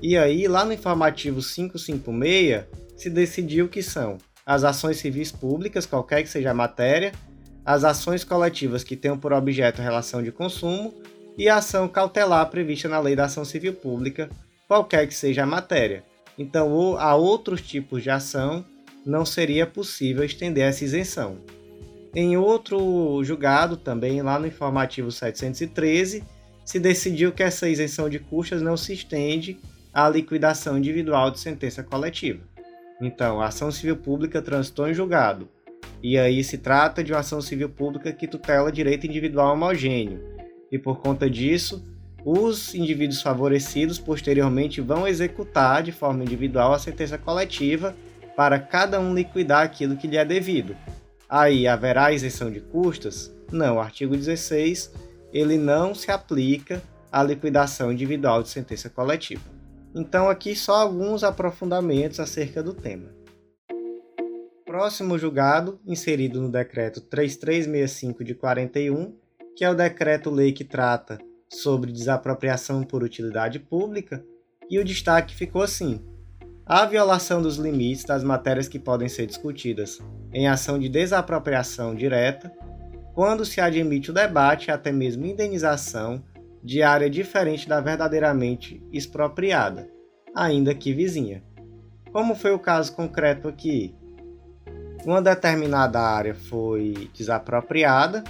[0.01, 6.23] E aí, lá no informativo 556, se decidiu que são as ações civis públicas, qualquer
[6.23, 7.11] que seja a matéria,
[7.65, 10.93] as ações coletivas que tenham por objeto relação de consumo
[11.37, 14.29] e a ação cautelar prevista na Lei da Ação Civil Pública,
[14.67, 16.03] qualquer que seja a matéria.
[16.37, 18.65] Então, a outros tipos de ação
[19.05, 21.37] não seria possível estender essa isenção.
[22.13, 26.23] Em outro julgado, também lá no informativo 713,
[26.65, 29.59] se decidiu que essa isenção de custas não se estende
[29.93, 32.43] à liquidação individual de sentença coletiva.
[33.01, 35.47] Então, a ação civil pública transitou em julgado,
[36.03, 40.19] e aí se trata de uma ação civil pública que tutela direito individual homogêneo,
[40.71, 41.85] e por conta disso,
[42.29, 47.95] os indivíduos favorecidos posteriormente vão executar de forma individual a sentença coletiva
[48.35, 50.75] para cada um liquidar aquilo que lhe é devido.
[51.29, 53.33] Aí haverá isenção de custas?
[53.49, 54.91] Não, o artigo 16
[55.31, 59.49] ele não se aplica à liquidação individual de sentença coletiva.
[59.95, 63.09] Então, aqui só alguns aprofundamentos acerca do tema.
[64.65, 69.15] Próximo julgado, inserido no decreto 3365 de 41,
[69.55, 71.17] que é o decreto-lei que trata
[71.49, 74.23] sobre desapropriação por utilidade pública,
[74.69, 76.01] e o destaque ficou assim:
[76.65, 79.99] a violação dos limites das matérias que podem ser discutidas
[80.33, 82.51] em ação de desapropriação direta,
[83.13, 86.23] quando se admite o debate e até mesmo indenização
[86.63, 89.89] de área diferente da verdadeiramente expropriada,
[90.35, 91.43] ainda que vizinha.
[92.11, 93.95] Como foi o caso concreto aqui?
[95.05, 98.23] Uma determinada área foi desapropriada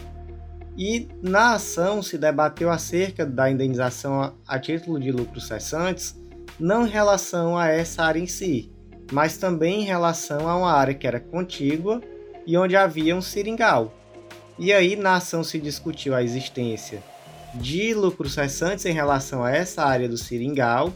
[0.77, 6.15] e na ação se debateu acerca da indenização a título de lucros cessantes,
[6.59, 8.71] não em relação a essa área em si,
[9.11, 12.01] mas também em relação a uma área que era contígua
[12.45, 13.93] e onde havia um seringal.
[14.59, 17.01] E aí na ação se discutiu a existência
[17.55, 20.93] de lucros cessantes em relação a essa área do seringal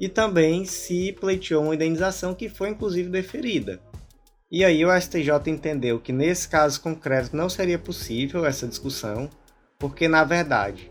[0.00, 3.80] e também se pleiteou uma indenização que foi inclusive deferida.
[4.50, 9.28] E aí o STJ entendeu que nesse caso concreto não seria possível essa discussão,
[9.78, 10.90] porque na verdade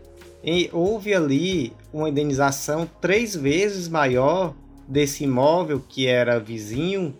[0.72, 4.54] houve ali uma indenização três vezes maior
[4.86, 7.14] desse imóvel que era vizinho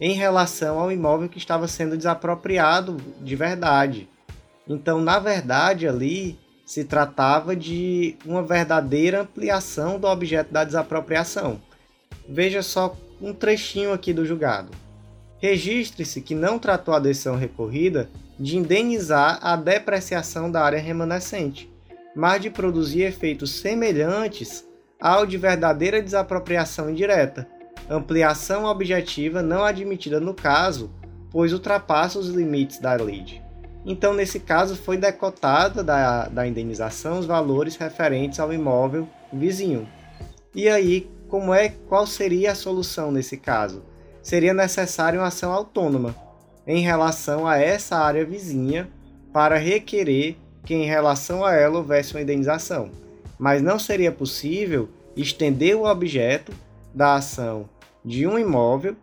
[0.00, 4.08] em relação ao imóvel que estava sendo desapropriado de verdade.
[4.66, 11.60] Então, na verdade, ali se tratava de uma verdadeira ampliação do objeto da desapropriação.
[12.28, 14.72] Veja só um trechinho aqui do julgado.
[15.42, 21.68] Registre-se que não tratou a decisão recorrida de indenizar a depreciação da área remanescente,
[22.14, 24.64] mas de produzir efeitos semelhantes
[25.00, 27.48] ao de verdadeira desapropriação indireta,
[27.90, 30.92] ampliação objetiva não admitida no caso,
[31.28, 33.42] pois ultrapassa os limites da lei.
[33.84, 39.88] Então, nesse caso, foi decotada da, da indenização os valores referentes ao imóvel vizinho.
[40.54, 43.82] E aí, como é, qual seria a solução nesse caso?
[44.22, 46.14] Seria necessária uma ação autônoma
[46.66, 48.88] em relação a essa área vizinha
[49.32, 52.90] para requerer que em relação a ela houvesse uma indenização,
[53.38, 56.52] mas não seria possível estender o objeto
[56.94, 57.68] da ação
[58.04, 58.96] de um imóvel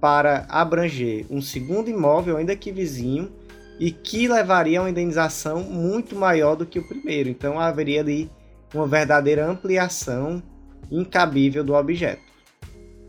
[0.00, 3.32] para abranger um segundo imóvel, ainda que vizinho,
[3.80, 7.28] e que levaria a uma indenização muito maior do que o primeiro.
[7.28, 8.30] Então haveria ali
[8.74, 10.42] uma verdadeira ampliação
[10.90, 12.22] incabível do objeto.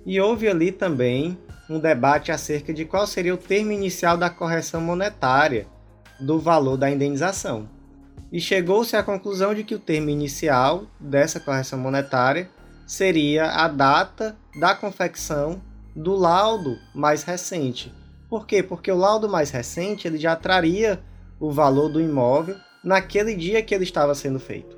[0.05, 1.37] E houve ali também
[1.69, 5.67] um debate acerca de qual seria o termo inicial da correção monetária
[6.19, 7.69] do valor da indenização.
[8.31, 12.49] E chegou-se à conclusão de que o termo inicial dessa correção monetária
[12.87, 15.61] seria a data da confecção
[15.95, 17.93] do laudo mais recente.
[18.29, 18.61] Por quê?
[18.63, 20.99] Porque o laudo mais recente ele já traria
[21.39, 24.77] o valor do imóvel naquele dia que ele estava sendo feito,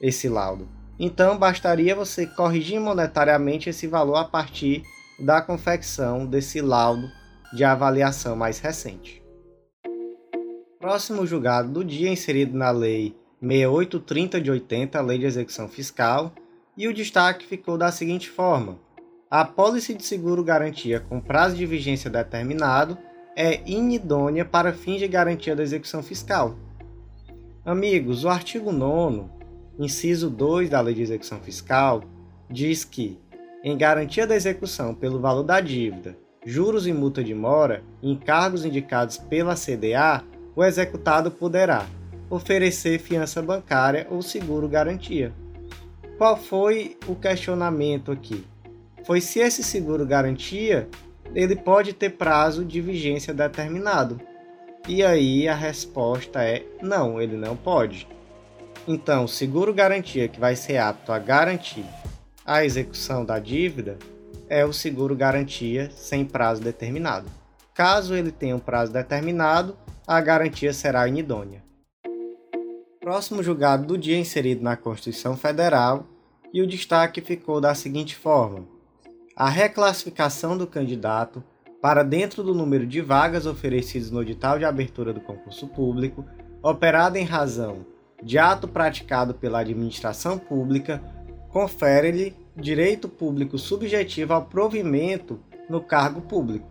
[0.00, 0.68] esse laudo.
[0.98, 4.82] Então bastaria você corrigir monetariamente esse valor a partir
[5.18, 7.10] da confecção desse laudo
[7.54, 9.22] de avaliação mais recente.
[10.78, 16.32] Próximo julgado do dia inserido na Lei 6830 de 80, a Lei de Execução Fiscal,
[16.76, 18.78] e o destaque ficou da seguinte forma:
[19.30, 22.98] a pólice de seguro garantia com prazo de vigência determinado
[23.34, 26.56] é inidônea para fins de garantia da execução fiscal.
[27.64, 29.24] Amigos, o artigo 9,
[29.78, 32.04] inciso 2 da Lei de Execução Fiscal,
[32.48, 33.18] diz que
[33.66, 39.18] em garantia da execução pelo valor da dívida, juros e multa de mora, encargos indicados
[39.18, 40.22] pela CDA,
[40.54, 41.84] o executado poderá
[42.30, 45.32] oferecer fiança bancária ou seguro garantia.
[46.16, 48.46] Qual foi o questionamento aqui?
[49.04, 50.88] Foi se esse seguro garantia
[51.34, 54.20] ele pode ter prazo de vigência determinado.
[54.86, 58.06] E aí a resposta é não, ele não pode.
[58.86, 61.84] Então, seguro garantia que vai ser apto a garantir
[62.46, 63.98] a execução da dívida
[64.48, 67.28] é o seguro garantia sem prazo determinado.
[67.74, 71.64] Caso ele tenha um prazo determinado, a garantia será inidônea.
[73.00, 76.06] Próximo julgado do dia inserido na Constituição Federal
[76.54, 78.64] e o destaque ficou da seguinte forma:
[79.34, 81.42] a reclassificação do candidato
[81.82, 86.24] para dentro do número de vagas oferecidas no edital de abertura do concurso público,
[86.62, 87.84] operada em razão
[88.22, 91.02] de ato praticado pela administração pública
[91.56, 95.38] confere-lhe direito público subjetivo ao provimento
[95.68, 96.66] no cargo público,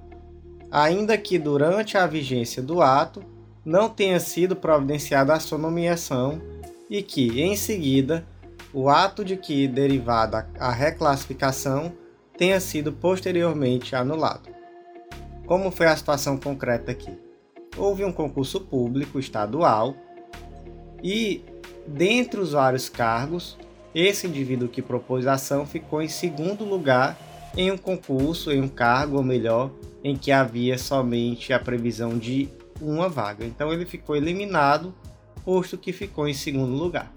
[0.71, 3.23] ainda que durante a vigência do ato
[3.63, 6.41] não tenha sido providenciada a sua nomeação
[6.89, 8.25] e que, em seguida,
[8.73, 11.93] o ato de que derivada a reclassificação
[12.37, 14.49] tenha sido posteriormente anulado.
[15.45, 17.17] Como foi a situação concreta aqui?
[17.77, 19.95] Houve um concurso público estadual
[21.03, 21.43] e,
[21.87, 23.57] dentre os vários cargos,
[23.95, 27.17] esse indivíduo que propôs a ação ficou em segundo lugar
[27.55, 29.71] em um concurso, em um cargo, ou melhor,
[30.03, 32.49] em que havia somente a previsão de
[32.81, 33.45] uma vaga.
[33.45, 34.93] Então ele ficou eliminado,
[35.45, 37.11] posto que ficou em segundo lugar.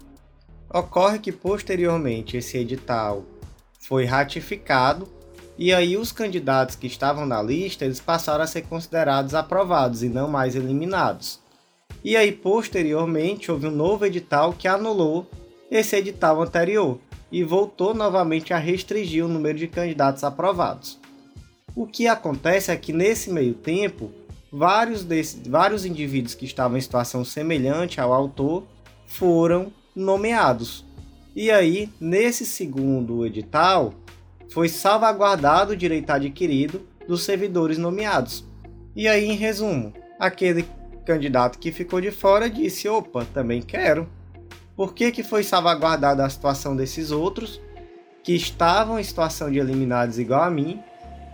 [0.73, 3.25] Ocorre que posteriormente esse edital
[3.81, 5.07] foi ratificado
[5.57, 10.07] e aí os candidatos que estavam na lista, eles passaram a ser considerados aprovados e
[10.07, 11.41] não mais eliminados.
[12.01, 15.29] E aí posteriormente houve um novo edital que anulou
[15.69, 16.99] esse edital anterior
[17.31, 20.99] e voltou novamente a restringir o número de candidatos aprovados.
[21.75, 24.11] O que acontece é que nesse meio tempo,
[24.51, 25.05] vários,
[25.47, 28.63] vários indivíduos que estavam em situação semelhante ao autor
[29.05, 30.85] foram nomeados.
[31.35, 33.93] E aí, nesse segundo edital,
[34.49, 38.43] foi salvaguardado o direito adquirido dos servidores nomeados.
[38.95, 40.65] E aí, em resumo, aquele
[41.05, 44.09] candidato que ficou de fora disse: opa, também quero.
[44.79, 47.59] Por que, que foi salvaguardada a situação desses outros
[48.23, 50.81] que estavam em situação de eliminados igual a mim,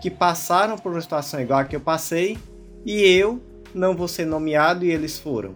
[0.02, 2.40] que passaram por uma situação igual a que eu passei,
[2.84, 3.40] e eu
[3.72, 5.54] não vou ser nomeado e eles foram?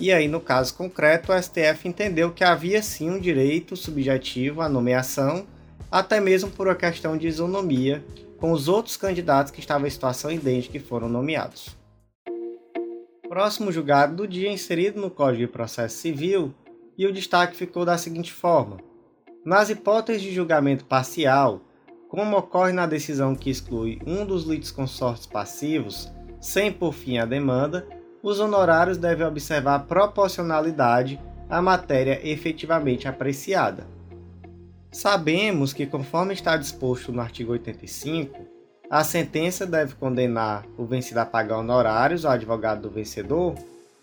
[0.00, 4.68] E aí, no caso concreto, o STF entendeu que havia sim um direito subjetivo à
[4.70, 5.46] nomeação,
[5.90, 8.02] até mesmo por uma questão de isonomia
[8.38, 11.76] com os outros candidatos que estavam em situação idêntica e foram nomeados.
[13.28, 16.54] Próximo julgado do dia inserido no Código de Processo Civil
[16.96, 18.78] e o destaque ficou da seguinte forma:
[19.44, 21.62] nas hipóteses de julgamento parcial,
[22.08, 27.86] como ocorre na decisão que exclui um dos litisconsortes passivos, sem por fim a demanda,
[28.22, 31.18] os honorários devem observar proporcionalidade
[31.48, 33.86] à matéria efetivamente apreciada.
[34.90, 38.38] Sabemos que, conforme está disposto no artigo 85,
[38.90, 43.54] a sentença deve condenar o vencido a pagar honorários ao advogado do vencedor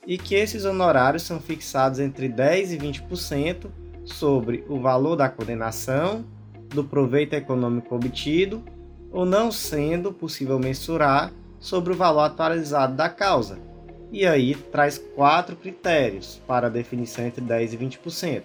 [0.05, 3.67] e que esses honorários são fixados entre 10% e 20%
[4.05, 6.25] sobre o valor da condenação,
[6.69, 8.63] do proveito econômico obtido,
[9.11, 13.57] ou não sendo possível mensurar sobre o valor atualizado da causa.
[14.11, 18.43] E aí traz quatro critérios para a definição entre 10% e 20%.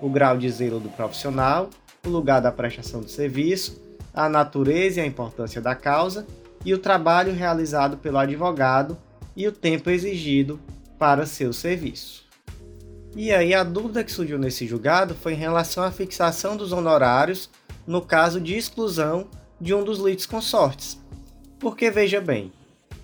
[0.00, 1.68] O grau de zelo do profissional,
[2.04, 3.82] o lugar da prestação do serviço,
[4.12, 6.26] a natureza e a importância da causa
[6.64, 8.96] e o trabalho realizado pelo advogado
[9.36, 10.60] e o tempo exigido
[10.98, 12.24] para seu serviço.
[13.16, 17.48] E aí a dúvida que surgiu nesse julgado foi em relação à fixação dos honorários
[17.86, 19.28] no caso de exclusão
[19.60, 20.98] de um dos litisconsortes.
[21.58, 22.52] Porque veja bem,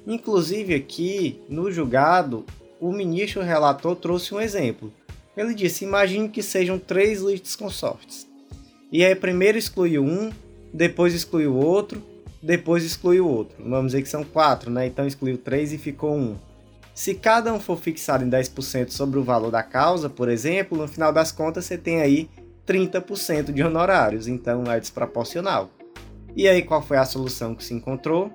[0.06, 2.44] inclusive aqui no julgado,
[2.80, 4.92] o ministro relator trouxe um exemplo.
[5.36, 8.28] Ele disse: imagine que sejam três litisconsortes.
[8.90, 10.30] E aí primeiro excluiu um,
[10.72, 12.02] depois excluiu outro,
[12.42, 13.56] depois excluiu outro.
[13.62, 14.86] Vamos dizer que são quatro, né?
[14.86, 16.36] Então excluiu três e ficou um.
[17.00, 20.86] Se cada um for fixado em 10% sobre o valor da causa, por exemplo, no
[20.86, 22.28] final das contas você tem aí
[22.66, 25.70] 30% de honorários, então é desproporcional.
[26.36, 28.30] E aí qual foi a solução que se encontrou?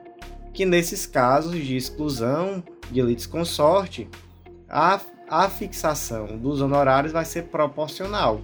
[0.51, 4.09] Que nesses casos de exclusão de elites consorte,
[4.67, 4.99] a,
[5.29, 8.41] a fixação dos honorários vai ser proporcional.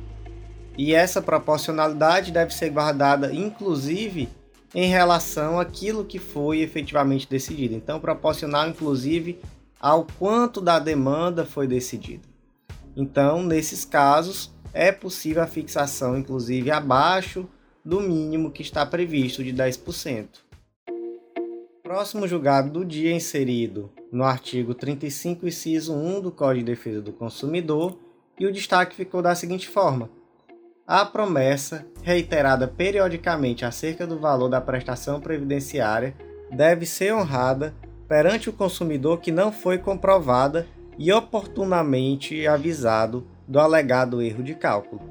[0.78, 4.30] E essa proporcionalidade deve ser guardada inclusive
[4.76, 7.74] em relação àquilo que foi efetivamente decidido.
[7.74, 9.40] Então, proporcional inclusive
[9.82, 12.30] ao quanto da demanda foi decidido.
[12.96, 17.50] Então, nesses casos, é possível a fixação, inclusive, abaixo
[17.84, 20.28] do mínimo que está previsto de 10%.
[21.82, 27.12] Próximo julgado do dia inserido no artigo 35, inciso 1 do Código de Defesa do
[27.12, 27.98] Consumidor,
[28.40, 30.10] e o destaque ficou da seguinte forma:
[30.86, 36.16] a promessa, reiterada periodicamente acerca do valor da prestação previdenciária,
[36.52, 37.74] deve ser honrada
[38.12, 45.02] perante o consumidor que não foi comprovada e oportunamente avisado do alegado erro de cálculo.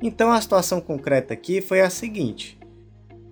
[0.00, 2.56] Então a situação concreta aqui foi a seguinte: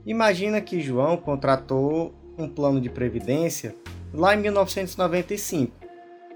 [0.04, 3.76] imagina que João contratou um plano de previdência
[4.12, 5.72] lá em 1995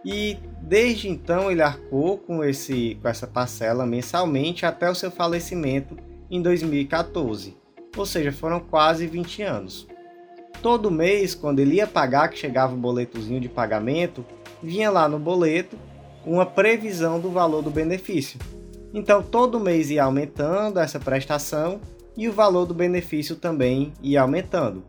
[0.04, 5.96] e desde então ele arcou com, esse, com essa parcela mensalmente até o seu falecimento
[6.30, 7.56] em 2014,
[7.96, 9.88] ou seja, foram quase 20 anos.
[10.62, 14.24] Todo mês, quando ele ia pagar, que chegava o boletozinho de pagamento,
[14.62, 15.76] vinha lá no boleto
[16.26, 18.38] uma previsão do valor do benefício.
[18.92, 21.80] Então, todo mês ia aumentando essa prestação
[22.16, 24.82] e o valor do benefício também ia aumentando.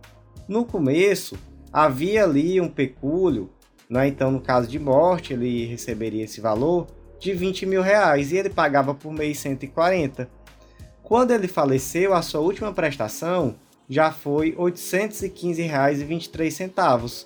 [0.47, 1.37] No começo,
[1.71, 3.49] havia ali um pecúlio,
[3.89, 4.07] né?
[4.07, 6.87] então, no caso de morte, ele receberia esse valor
[7.19, 10.29] de 20 mil reais e ele pagava por mês 140.
[11.03, 13.55] Quando ele faleceu, a sua última prestação
[13.89, 17.25] já foi R$ 815,23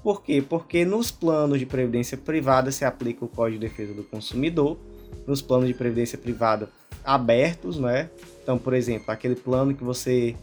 [0.07, 0.41] Por quê?
[0.41, 4.79] Porque nos planos de previdência privada se aplica o Código de Defesa do Consumidor,
[5.27, 6.69] nos planos de previdência privada
[7.05, 8.09] abertos, né?
[8.41, 10.37] Então, por exemplo, aquele plano que você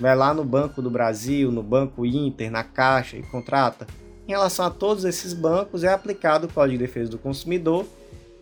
[0.00, 3.86] vai lá no Banco do Brasil, no Banco Inter, na Caixa e contrata.
[4.26, 7.84] Em relação a todos esses bancos, é aplicado o Código de Defesa do Consumidor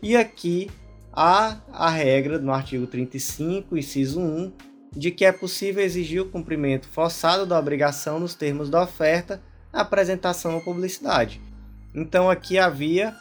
[0.00, 0.70] e aqui
[1.12, 4.52] há a regra no artigo 35, inciso 1,
[4.92, 9.42] de que é possível exigir o cumprimento forçado da obrigação nos termos da oferta,
[9.80, 11.40] apresentação ou publicidade.
[11.94, 13.14] Então aqui havia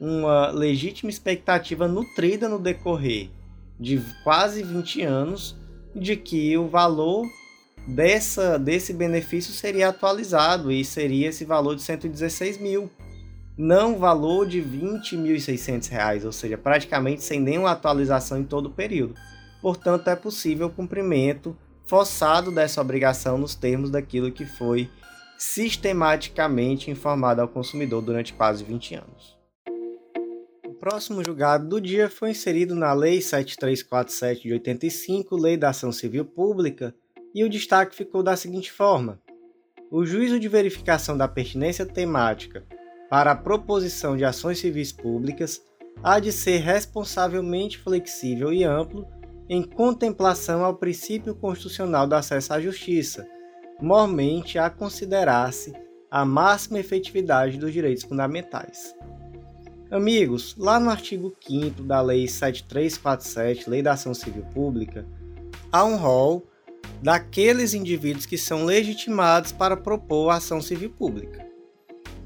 [0.00, 3.30] uma legítima expectativa nutrida no decorrer
[3.78, 5.56] de quase 20 anos
[5.94, 7.26] de que o valor
[7.86, 12.90] dessa, desse benefício seria atualizado e seria esse valor de 116 mil,
[13.56, 19.14] não valor de 20.600 reais, ou seja, praticamente sem nenhuma atualização em todo o período.
[19.60, 21.56] Portanto, é possível o cumprimento
[21.86, 24.88] forçado dessa obrigação nos termos daquilo que foi
[25.42, 29.36] sistematicamente informado ao consumidor durante quase 20 anos.
[30.64, 35.90] O próximo julgado do dia foi inserido na Lei 7347 de 85, Lei da Ação
[35.90, 36.94] Civil Pública,
[37.34, 39.20] e o destaque ficou da seguinte forma:
[39.90, 42.64] o juízo de verificação da pertinência temática
[43.10, 45.60] para a proposição de ações civis públicas
[46.04, 49.08] há de ser responsavelmente flexível e amplo
[49.48, 53.26] em contemplação ao princípio constitucional do acesso à justiça,
[53.80, 55.72] mormente a considerar-se
[56.10, 58.94] a máxima efetividade dos direitos fundamentais.
[59.90, 65.06] Amigos, lá no artigo 5 da Lei 7347, Lei da Ação Civil Pública,
[65.70, 66.46] há um rol
[67.02, 71.44] daqueles indivíduos que são legitimados para propor a ação civil pública.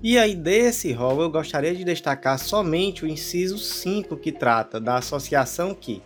[0.02, 4.98] E aí, desse rol, eu gostaria de destacar somente o inciso 5, que trata da
[4.98, 6.02] associação que,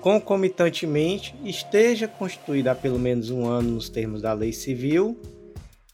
[0.00, 5.18] concomitantemente, esteja constituída há pelo menos um ano nos termos da lei civil,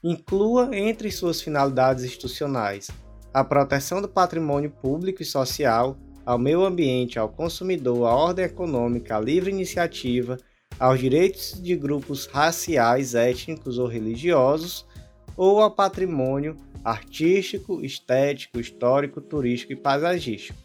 [0.03, 2.89] inclua entre suas finalidades institucionais
[3.37, 5.95] a proteção do patrimônio público e social,
[6.25, 10.39] ao meio ambiente, ao consumidor, à ordem econômica, à livre iniciativa,
[10.79, 14.87] aos direitos de grupos raciais, étnicos ou religiosos,
[15.35, 20.57] ou ao patrimônio artístico, estético, histórico, turístico e paisagístico.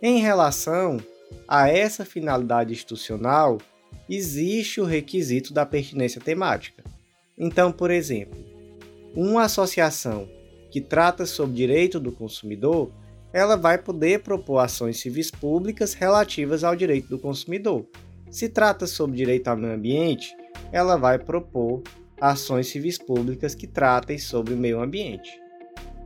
[0.00, 0.98] Em relação
[1.46, 3.58] a essa finalidade institucional,
[4.08, 6.82] existe o requisito da pertinência temática.
[7.36, 8.38] Então, por exemplo,
[9.14, 10.28] uma associação
[10.70, 12.92] que trata sobre direito do consumidor,
[13.32, 17.86] ela vai poder propor ações civis públicas relativas ao direito do consumidor.
[18.30, 20.34] Se trata sobre direito ao meio ambiente,
[20.72, 21.82] ela vai propor
[22.20, 25.40] ações civis públicas que tratem sobre o meio ambiente.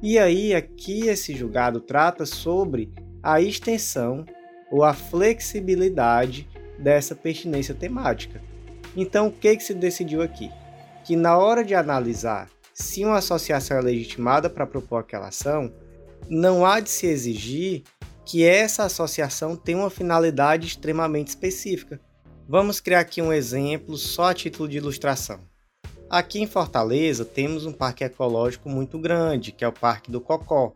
[0.03, 4.25] E aí, aqui esse julgado trata sobre a extensão
[4.71, 6.49] ou a flexibilidade
[6.79, 8.43] dessa pertinência temática.
[8.97, 10.51] Então, o que, que se decidiu aqui?
[11.05, 15.73] Que na hora de analisar se uma associação é legitimada para propor aquela ação,
[16.29, 17.85] não há de se exigir
[18.25, 22.01] que essa associação tenha uma finalidade extremamente específica.
[22.49, 25.41] Vamos criar aqui um exemplo só a título de ilustração.
[26.11, 30.75] Aqui em Fortaleza temos um parque ecológico muito grande, que é o Parque do Cocó.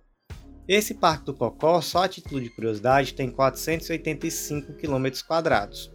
[0.69, 5.91] Esse Parque do Cocó, só a título de curiosidade, tem 485 km quadrados.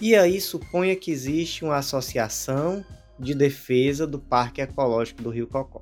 [0.00, 2.84] E aí suponha que existe uma associação
[3.18, 5.80] de defesa do Parque Ecológico do Rio Cocó.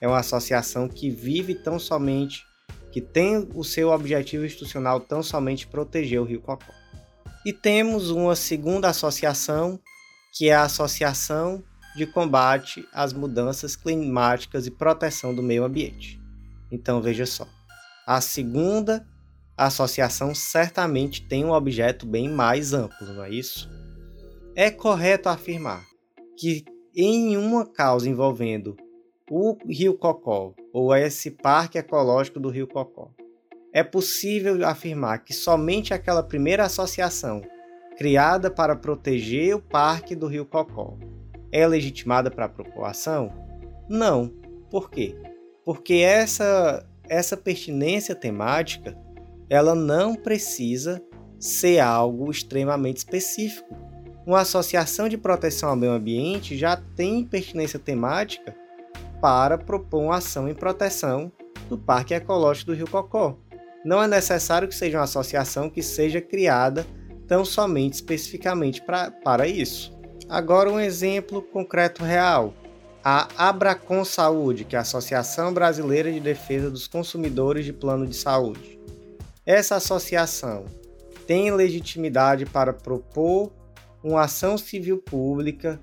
[0.00, 2.44] É uma associação que vive tão somente,
[2.92, 6.72] que tem o seu objetivo institucional tão somente proteger o Rio Cocó.
[7.44, 9.80] E temos uma segunda associação,
[10.32, 11.64] que é a Associação
[11.96, 16.21] de Combate às Mudanças Climáticas e Proteção do Meio Ambiente.
[16.72, 17.46] Então veja só.
[18.06, 19.06] A segunda
[19.56, 23.70] associação certamente tem um objeto bem mais amplo, não é isso?
[24.56, 25.84] É correto afirmar
[26.36, 26.64] que
[26.96, 28.76] em uma causa envolvendo
[29.30, 33.10] o Rio Cocó ou esse parque ecológico do Rio Cocó,
[33.72, 37.42] é possível afirmar que somente aquela primeira associação
[37.96, 40.98] criada para proteger o parque do Rio Cocó
[41.52, 43.30] é legitimada para propor ação?
[43.88, 44.28] Não.
[44.70, 45.14] Por quê?
[45.64, 48.96] Porque essa, essa pertinência temática
[49.48, 51.02] ela não precisa
[51.38, 53.76] ser algo extremamente específico.
[54.24, 58.54] Uma associação de proteção ao meio ambiente já tem pertinência temática
[59.20, 61.30] para propor uma ação em proteção
[61.68, 63.36] do Parque Ecológico do Rio Cocó.
[63.84, 66.86] Não é necessário que seja uma associação que seja criada
[67.26, 69.92] tão somente especificamente pra, para isso.
[70.28, 72.54] Agora um exemplo concreto real.
[73.04, 78.14] A Abracon Saúde, que é a Associação Brasileira de Defesa dos Consumidores de Plano de
[78.14, 78.78] Saúde.
[79.44, 80.66] Essa associação
[81.26, 83.52] tem legitimidade para propor
[84.04, 85.80] uma ação civil pública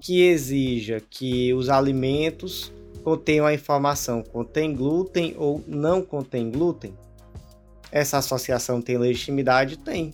[0.00, 2.72] que exija que os alimentos
[3.04, 6.94] contenham a informação contém glúten ou não contém glúten?
[7.92, 9.78] Essa associação tem legitimidade?
[9.78, 10.12] Tem.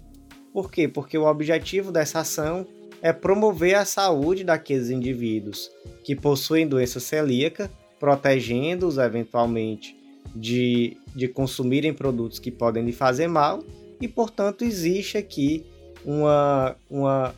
[0.53, 0.87] Por quê?
[0.87, 2.67] Porque o objetivo dessa ação
[3.03, 5.71] é promover a saúde daqueles indivíduos
[6.05, 9.97] que possuem doença celíaca, protegendo-os eventualmente
[10.35, 13.63] de, de consumirem produtos que podem lhe fazer mal,
[14.01, 15.67] e portanto existe aqui
[16.05, 17.35] uma, uma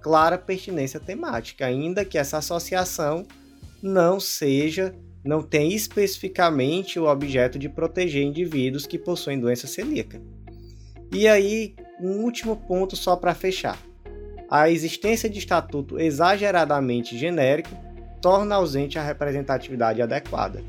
[0.00, 3.24] clara pertinência temática, ainda que essa associação
[3.82, 4.94] não seja,
[5.24, 10.20] não tenha especificamente o objeto de proteger indivíduos que possuem doença celíaca.
[11.12, 13.78] E aí, um último ponto só para fechar.
[14.56, 17.76] A existência de estatuto exageradamente genérico
[18.22, 20.62] torna ausente a representatividade adequada.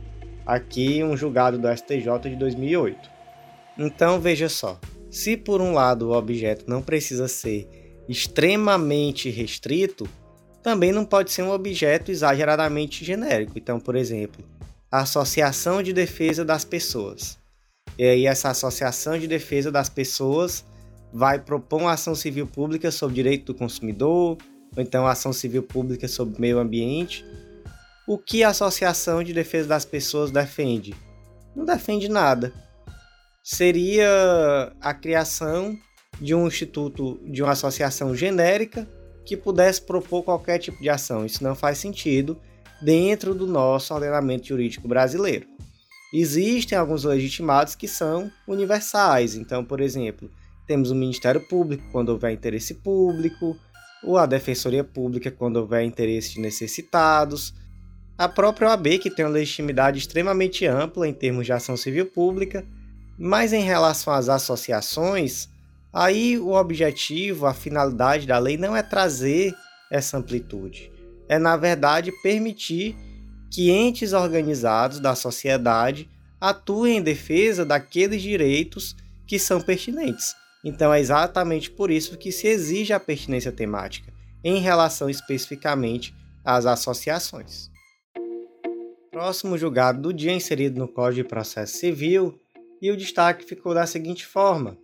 [0.44, 3.08] Aqui, um julgado do STJ de 2008.
[3.78, 4.80] Então, veja só:
[5.12, 10.10] se por um lado o objeto não precisa ser extremamente restrito,
[10.64, 13.52] também não pode ser um objeto exageradamente genérico.
[13.56, 14.44] Então, por exemplo,
[14.92, 17.38] a Associação de Defesa das Pessoas.
[18.00, 20.66] E aí, essa Associação de Defesa das Pessoas
[21.16, 24.38] vai propor uma ação civil pública sobre direito do consumidor,
[24.76, 27.26] ou então ação civil pública sobre meio ambiente.
[28.06, 30.94] O que a Associação de Defesa das Pessoas defende?
[31.56, 32.52] Não defende nada.
[33.42, 35.78] Seria a criação
[36.20, 38.86] de um instituto, de uma associação genérica
[39.26, 41.26] que pudesse propor qualquer tipo de ação.
[41.26, 42.38] Isso não faz sentido
[42.82, 45.48] dentro do nosso ordenamento jurídico brasileiro.
[46.14, 49.36] Existem alguns legitimados que são universais.
[49.36, 50.30] Então, por exemplo,
[50.66, 53.58] temos o Ministério Público quando houver interesse público,
[54.04, 57.54] ou a Defensoria Pública quando houver interesse de necessitados,
[58.18, 62.66] a própria OAB, que tem uma legitimidade extremamente ampla em termos de ação civil pública,
[63.18, 65.50] mas em relação às associações,
[65.92, 69.54] aí o objetivo, a finalidade da lei não é trazer
[69.92, 70.92] essa amplitude,
[71.28, 72.96] é na verdade permitir
[73.52, 76.10] que entes organizados da sociedade
[76.40, 78.96] atuem em defesa daqueles direitos
[79.26, 80.36] que são pertinentes.
[80.66, 84.12] Então é exatamente por isso que se exige a pertinência temática,
[84.44, 87.70] em relação especificamente às associações.
[89.12, 92.40] Próximo julgado do dia inserido no Código de Processo Civil,
[92.82, 94.78] e o destaque ficou da seguinte forma: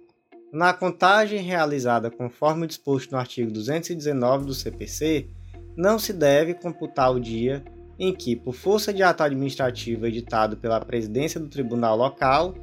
[0.54, 5.28] na contagem realizada conforme disposto no artigo 219 do CPC,
[5.76, 7.64] não se deve computar o dia
[8.00, 12.56] em que, por força de ato administrativo editado pela presidência do tribunal local,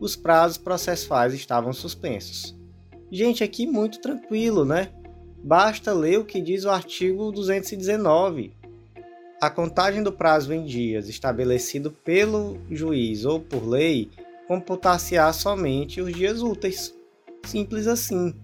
[0.00, 2.55] os prazos processuais estavam suspensos.
[3.16, 4.90] Gente, aqui muito tranquilo, né?
[5.42, 8.52] Basta ler o que diz o artigo 219.
[9.40, 14.10] A contagem do prazo em dias estabelecido pelo juiz ou por lei
[14.46, 16.94] computar-se-á somente os dias úteis.
[17.46, 18.34] Simples assim.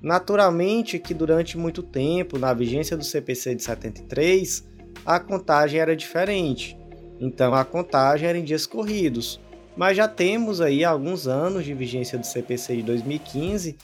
[0.00, 4.66] Naturalmente que durante muito tempo, na vigência do CPC de 73,
[5.04, 6.74] a contagem era diferente.
[7.20, 9.38] Então a contagem era em dias corridos.
[9.76, 13.76] Mas já temos aí alguns anos de vigência do CPC de 2015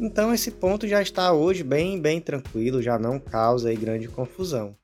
[0.00, 4.76] então esse ponto já está hoje bem, bem tranquilo, já não causa grande confusão.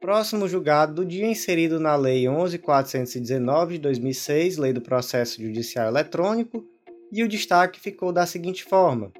[0.00, 6.64] Próximo julgado do dia inserido na Lei 11.419 de 2006, Lei do Processo Judiciário Eletrônico,
[7.10, 9.10] e o destaque ficou da seguinte forma: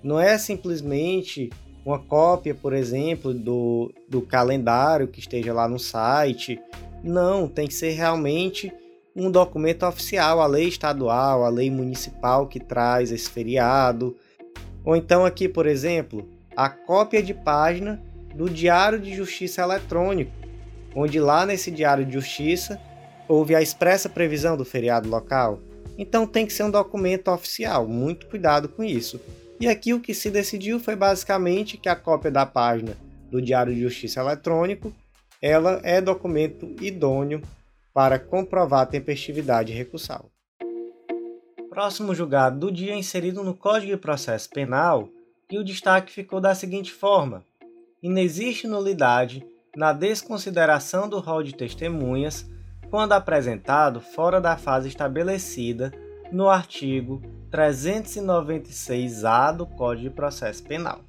[0.00, 1.50] Não é simplesmente
[1.84, 6.60] uma cópia, por exemplo, do, do calendário que esteja lá no site.
[7.02, 8.72] Não, tem que ser realmente
[9.14, 14.16] um documento oficial, a lei estadual, a lei municipal que traz esse feriado.
[14.84, 18.02] Ou então aqui, por exemplo, a cópia de página
[18.34, 20.32] do Diário de Justiça Eletrônico,
[20.94, 22.80] onde lá nesse Diário de Justiça
[23.28, 25.60] houve a expressa previsão do feriado local.
[25.96, 29.20] Então tem que ser um documento oficial, muito cuidado com isso.
[29.60, 32.96] E aqui o que se decidiu foi basicamente que a cópia da página
[33.30, 34.92] do Diário de Justiça Eletrônico
[35.40, 37.42] ela é documento idôneo
[37.92, 40.30] para comprovar a tempestividade recursal.
[41.70, 45.08] Próximo julgado do dia inserido no Código de Processo Penal,
[45.50, 47.44] e o destaque ficou da seguinte forma:
[48.02, 52.48] inexiste nulidade na desconsideração do rol de testemunhas
[52.90, 55.92] quando apresentado fora da fase estabelecida
[56.30, 57.20] no artigo
[57.50, 61.00] 396-A do Código de Processo Penal.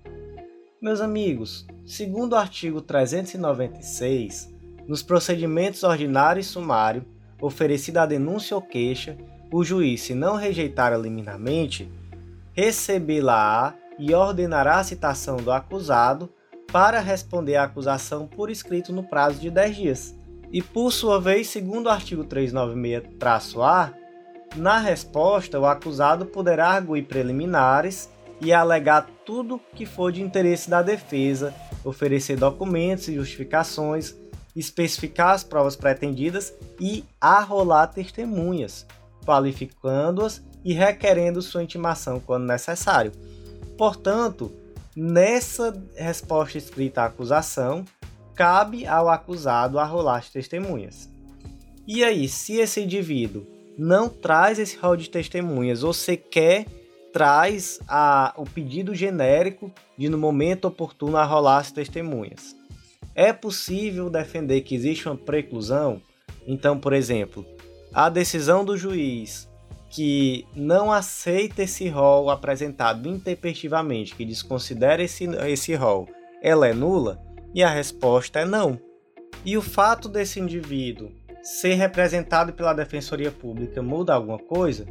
[0.81, 4.53] Meus amigos, segundo o artigo 396,
[4.88, 7.05] nos procedimentos ordinário e sumário,
[7.41, 9.17] oferecida a denúncia ou queixa,
[9.51, 11.89] o juiz, se não rejeitar liminarmente,
[12.53, 16.30] recebê-la-á e ordenará a citação do acusado
[16.72, 20.16] para responder à acusação por escrito no prazo de 10 dias.
[20.52, 23.93] E por sua vez, segundo o artigo 396-A,
[24.56, 28.10] na resposta, o acusado poderá arguir preliminares
[28.41, 34.16] e alegar tudo que for de interesse da defesa, oferecer documentos e justificações,
[34.56, 38.86] especificar as provas pretendidas e arrolar testemunhas,
[39.26, 43.12] qualificando-as e requerendo sua intimação quando necessário.
[43.78, 44.51] Portanto,
[44.95, 47.86] nessa resposta escrita à acusação,
[48.34, 51.09] cabe ao acusado arrolar as testemunhas.
[51.88, 53.45] E aí, se esse indivíduo
[53.78, 56.65] não traz esse rol de testemunhas ou sequer
[57.15, 62.55] traz a, o pedido genérico de no momento oportuno arrolar as testemunhas.
[63.13, 66.01] É possível defender que existe uma preclusão?
[66.45, 67.45] Então, por exemplo,
[67.93, 69.47] a decisão do juiz
[69.96, 76.10] que não aceita esse rol apresentado intempestivamente, que desconsidera esse, esse rol,
[76.43, 77.18] ela é nula?
[77.54, 78.78] E a resposta é não.
[79.46, 84.86] E o fato desse indivíduo ser representado pela Defensoria Pública muda alguma coisa?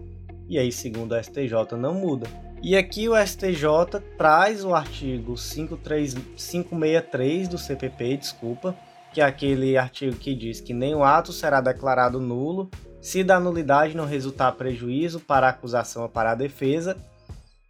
[0.49, 2.27] E aí, segundo o STJ, não muda.
[2.63, 8.75] E aqui o STJ traz o artigo 563 do CPP, desculpa,
[9.13, 12.71] que é aquele artigo que diz que nenhum ato será declarado nulo
[13.05, 16.97] se da nulidade não resultar prejuízo para a acusação ou para a defesa,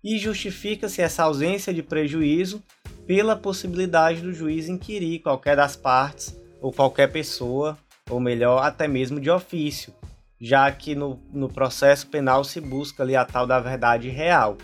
[0.03, 2.63] e justifica-se essa ausência de prejuízo
[3.05, 7.77] pela possibilidade do juiz inquirir qualquer das partes ou qualquer pessoa,
[8.09, 9.93] ou melhor, até mesmo de ofício,
[10.41, 14.57] já que no, no processo penal se busca ali a tal da verdade real.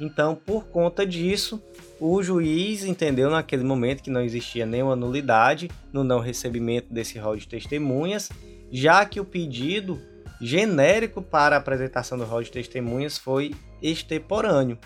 [0.00, 1.62] Então, por conta disso,
[2.00, 7.36] o juiz entendeu naquele momento que não existia nenhuma nulidade no não recebimento desse rol
[7.36, 8.30] de testemunhas,
[8.72, 10.00] já que o pedido
[10.40, 14.78] genérico para a apresentação do rol de testemunhas foi extemporâneo.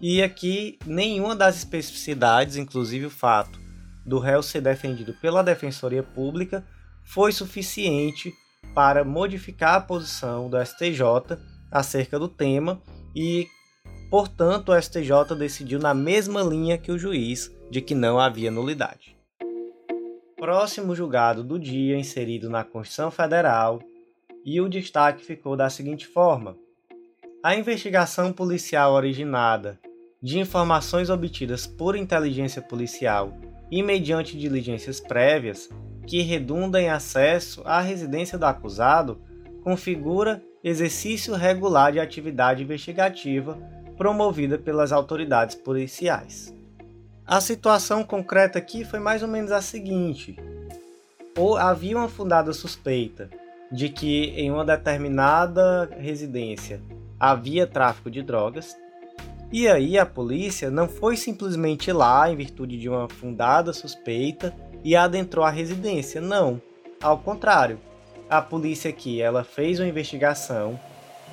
[0.00, 3.58] E aqui nenhuma das especificidades, inclusive o fato
[4.04, 6.64] do réu ser defendido pela Defensoria Pública,
[7.02, 8.32] foi suficiente
[8.74, 11.38] para modificar a posição do STJ
[11.70, 12.80] acerca do tema
[13.14, 13.48] e
[14.10, 19.16] Portanto, o STJ decidiu na mesma linha que o juiz de que não havia nulidade.
[20.40, 23.78] Próximo julgado do dia inserido na Constituição Federal,
[24.42, 26.56] e o destaque ficou da seguinte forma:
[27.42, 29.78] a investigação policial originada
[30.22, 33.34] de informações obtidas por inteligência policial
[33.70, 35.68] e mediante diligências prévias
[36.06, 39.20] que redunda em acesso à residência do acusado
[39.62, 43.58] configura exercício regular de atividade investigativa
[43.98, 46.58] promovida pelas autoridades policiais.
[47.30, 50.36] A situação concreta aqui foi mais ou menos a seguinte:
[51.38, 53.30] ou havia uma fundada suspeita
[53.70, 56.80] de que em uma determinada residência
[57.20, 58.76] havia tráfico de drogas,
[59.52, 64.52] e aí a polícia não foi simplesmente lá em virtude de uma fundada suspeita
[64.82, 66.60] e adentrou a residência, não.
[67.00, 67.78] Ao contrário,
[68.28, 70.80] a polícia aqui ela fez uma investigação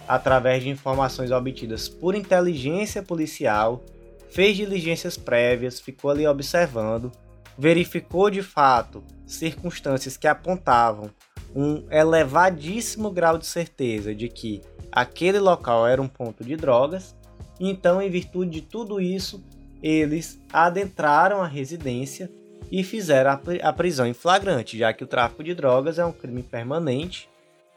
[0.08, 3.84] através de informações obtidas por inteligência policial
[4.30, 7.12] fez diligências prévias, ficou ali observando,
[7.58, 11.10] verificou de fato circunstâncias que apontavam
[11.56, 14.62] um elevadíssimo grau de certeza de que
[14.92, 17.16] aquele local era um ponto de drogas.
[17.60, 19.44] Então, em virtude de tudo isso,
[19.82, 22.30] eles adentraram a residência
[22.72, 26.44] e fizeram a prisão em flagrante, já que o tráfico de drogas é um crime
[26.44, 27.30] permanente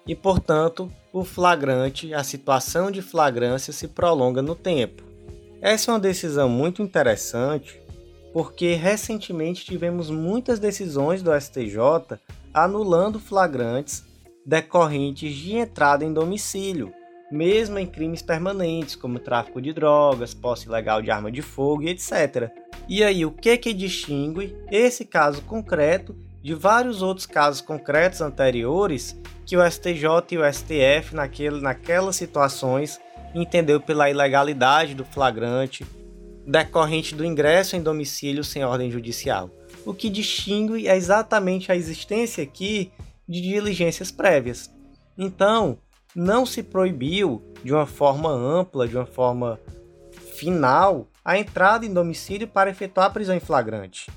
[0.07, 5.10] e, portanto, o flagrante, a situação de flagrância se prolonga no tempo.
[5.63, 7.81] Essa é uma decisão muito interessante
[8.33, 12.19] porque recentemente tivemos muitas decisões do STJ
[12.55, 14.05] anulando flagrantes
[14.47, 16.95] decorrentes de entrada em domicílio,
[17.31, 21.91] mesmo em crimes permanentes como tráfico de drogas, posse ilegal de arma de fogo e
[21.91, 22.51] etc.
[22.89, 29.15] E aí, o que que distingue esse caso concreto de vários outros casos concretos anteriores
[29.45, 32.99] que o STJ e o STF naquele, naquelas situações
[33.35, 35.87] entendeu pela ilegalidade do flagrante
[36.47, 39.51] decorrente do ingresso em domicílio sem ordem judicial.
[39.85, 42.91] O que distingue é exatamente a existência aqui
[43.29, 44.71] de diligências prévias.
[45.17, 45.79] Então,
[46.15, 49.61] não se proibiu de uma forma ampla, de uma forma
[50.35, 54.11] final, a entrada em domicílio para efetuar a prisão em flagrante.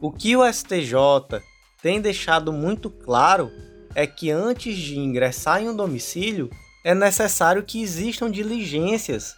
[0.00, 1.42] O que o STJ
[1.82, 3.50] tem deixado muito claro
[3.94, 6.50] é que antes de ingressar em um domicílio,
[6.86, 9.36] é necessário que existam diligências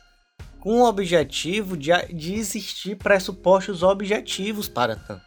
[0.61, 5.24] com o objetivo de, de existir pressupostos objetivos para tanto.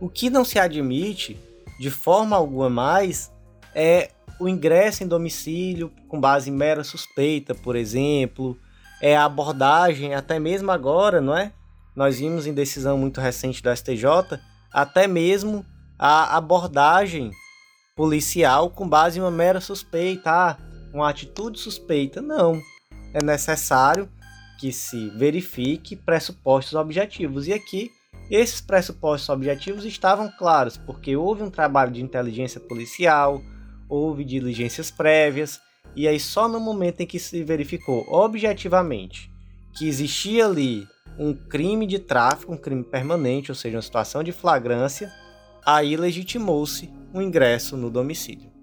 [0.00, 1.36] O que não se admite,
[1.80, 3.32] de forma alguma mais,
[3.74, 8.56] é o ingresso em domicílio com base em mera suspeita, por exemplo,
[9.02, 11.52] é a abordagem, até mesmo agora, não é?
[11.92, 14.38] Nós vimos em decisão muito recente do STJ,
[14.72, 15.66] até mesmo
[15.98, 17.32] a abordagem
[17.96, 22.20] policial com base em uma mera suspeita, ah, uma atitude suspeita.
[22.20, 22.60] Não.
[23.14, 24.08] É necessário
[24.58, 27.46] que se verifique pressupostos objetivos.
[27.46, 27.90] E aqui,
[28.30, 33.40] esses pressupostos objetivos estavam claros, porque houve um trabalho de inteligência policial,
[33.88, 35.60] houve diligências prévias,
[35.96, 39.30] e aí só no momento em que se verificou objetivamente
[39.78, 40.86] que existia ali
[41.18, 45.12] um crime de tráfico, um crime permanente, ou seja, uma situação de flagrância,
[45.64, 48.57] aí legitimou-se o ingresso no domicílio.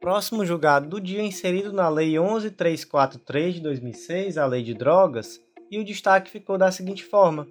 [0.00, 5.38] Próximo julgado do dia inserido na Lei 11343 de 2006, a Lei de Drogas,
[5.70, 7.46] e o destaque ficou da seguinte forma: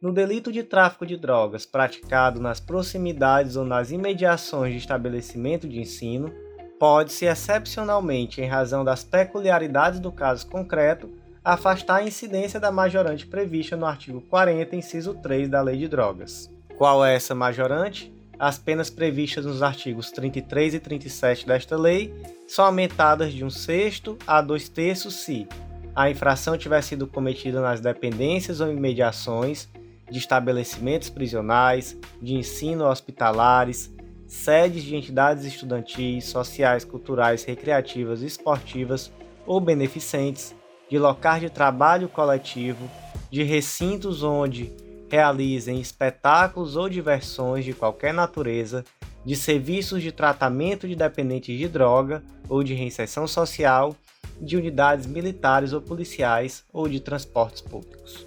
[0.00, 5.80] no delito de tráfico de drogas praticado nas proximidades ou nas imediações de estabelecimento de
[5.80, 6.32] ensino,
[6.78, 11.10] pode-se excepcionalmente, em razão das peculiaridades do caso concreto,
[11.42, 16.48] afastar a incidência da majorante prevista no artigo 40, inciso 3 da Lei de Drogas.
[16.78, 18.19] Qual é essa majorante?
[18.40, 22.10] As penas previstas nos artigos 33 e 37 desta lei
[22.48, 25.46] são aumentadas de um sexto a dois terços se
[25.94, 29.68] a infração tiver sido cometida nas dependências ou imediações
[30.10, 33.92] de estabelecimentos prisionais, de ensino hospitalares,
[34.26, 39.12] sedes de entidades estudantis, sociais, culturais, recreativas, esportivas
[39.46, 40.54] ou beneficentes,
[40.88, 42.90] de locais de trabalho coletivo,
[43.30, 44.72] de recintos onde
[45.10, 48.84] realizem espetáculos ou diversões de qualquer natureza,
[49.24, 53.96] de serviços de tratamento de dependentes de droga ou de reinserção social,
[54.40, 58.24] de unidades militares ou policiais ou de transportes públicos.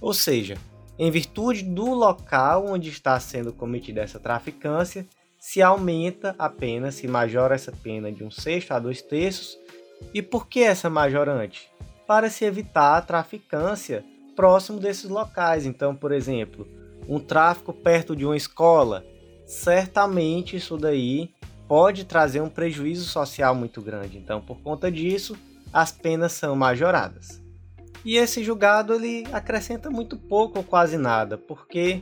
[0.00, 0.56] Ou seja,
[0.98, 5.06] em virtude do local onde está sendo cometida essa traficância,
[5.38, 9.58] se aumenta a pena, se majora essa pena de um sexto a dois terços.
[10.12, 11.70] E por que essa majorante?
[12.06, 14.04] Para se evitar a traficância
[14.40, 15.66] próximo desses locais.
[15.66, 16.66] Então, por exemplo,
[17.06, 19.04] um tráfico perto de uma escola,
[19.44, 21.30] certamente isso daí
[21.68, 24.16] pode trazer um prejuízo social muito grande.
[24.16, 25.36] Então, por conta disso,
[25.70, 27.42] as penas são majoradas.
[28.02, 32.00] E esse julgado ele acrescenta muito pouco ou quase nada, porque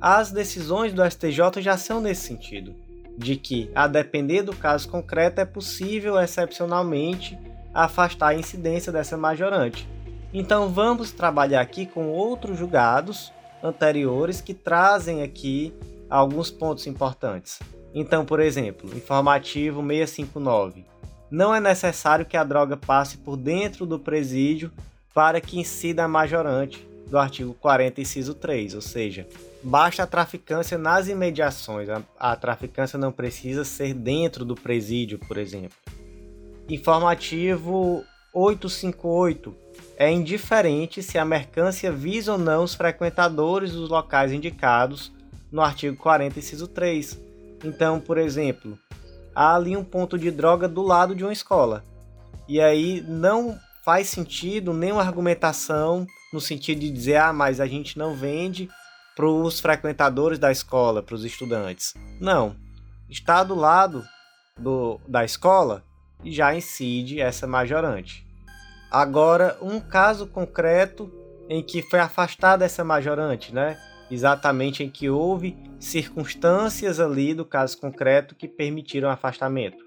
[0.00, 2.74] as decisões do STJ já são nesse sentido,
[3.18, 7.38] de que, a depender do caso concreto, é possível excepcionalmente
[7.74, 9.86] afastar a incidência dessa majorante.
[10.34, 13.32] Então vamos trabalhar aqui com outros julgados
[13.62, 15.72] anteriores que trazem aqui
[16.10, 17.60] alguns pontos importantes.
[17.94, 20.84] Então, por exemplo, informativo 659.
[21.30, 24.72] Não é necessário que a droga passe por dentro do presídio
[25.14, 29.28] para que incida a majorante do artigo 40, inciso 3, ou seja,
[29.62, 35.36] basta a traficância nas imediações, a, a traficância não precisa ser dentro do presídio, por
[35.36, 35.76] exemplo.
[36.68, 39.63] Informativo 858
[39.96, 45.12] é indiferente se a mercância visa ou não os frequentadores dos locais indicados
[45.50, 47.18] no artigo 40, inciso 3.
[47.64, 48.78] Então, por exemplo,
[49.34, 51.84] há ali um ponto de droga do lado de uma escola.
[52.48, 57.96] E aí não faz sentido nenhuma argumentação no sentido de dizer, ah, mas a gente
[57.96, 58.68] não vende
[59.14, 61.94] para os frequentadores da escola, para os estudantes.
[62.20, 62.56] Não.
[63.08, 64.04] Está do lado
[64.58, 65.84] do, da escola
[66.24, 68.26] e já incide essa majorante.
[68.94, 71.12] Agora, um caso concreto
[71.48, 73.76] em que foi afastada essa majorante, né?
[74.08, 79.82] Exatamente em que houve circunstâncias ali do caso concreto que permitiram afastamento.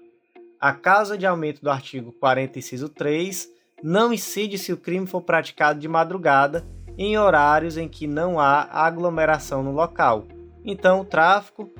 [0.60, 3.48] A causa de aumento do artigo 40, inciso 3,
[3.82, 6.66] não incide se o crime for praticado de madrugada
[6.98, 10.28] em horários em que não há aglomeração no local.
[10.62, 11.72] Então, o tráfico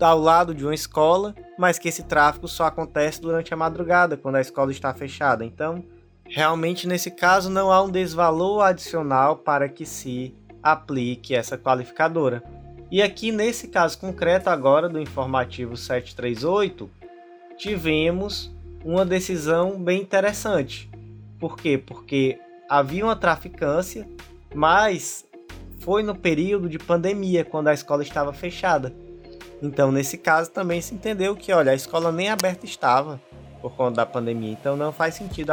[0.00, 4.36] ao lado de uma escola, mas que esse tráfico só acontece durante a madrugada, quando
[4.36, 5.44] a escola está fechada.
[5.44, 5.84] Então,
[6.32, 12.42] realmente nesse caso não há um desvalor adicional para que se aplique essa qualificadora.
[12.90, 16.90] E aqui nesse caso concreto agora do informativo 738,
[17.58, 18.50] tivemos
[18.82, 20.90] uma decisão bem interessante.
[21.38, 21.76] Por quê?
[21.76, 24.08] Porque havia uma traficância,
[24.54, 25.26] mas
[25.80, 28.94] foi no período de pandemia, quando a escola estava fechada.
[29.62, 33.20] Então, nesse caso, também se entendeu que, olha, a escola nem aberta estava
[33.62, 35.50] por conta da pandemia, então não faz sentido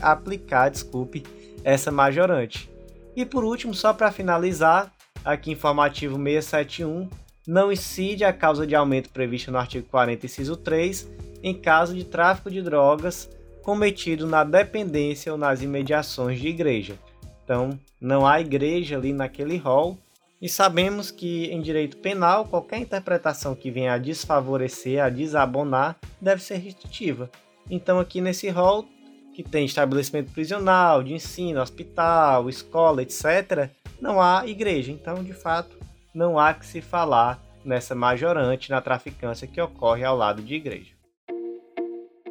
[0.00, 1.22] aplicar, desculpe,
[1.62, 2.68] essa majorante.
[3.14, 4.90] E por último, só para finalizar,
[5.24, 7.08] aqui informativo 671,
[7.46, 11.08] não incide a causa de aumento prevista no artigo 40, inciso 3,
[11.42, 13.28] em caso de tráfico de drogas
[13.62, 16.98] cometido na dependência ou nas imediações de igreja.
[17.44, 19.98] Então, não há igreja ali naquele rol,
[20.40, 26.42] e sabemos que em direito penal, qualquer interpretação que venha a desfavorecer, a desabonar, deve
[26.42, 27.30] ser restritiva.
[27.70, 28.84] Então, aqui nesse rol,
[29.32, 34.90] que tem estabelecimento prisional, de ensino, hospital, escola, etc., não há igreja.
[34.90, 35.78] Então, de fato,
[36.12, 40.94] não há que se falar nessa majorante na traficância que ocorre ao lado de igreja.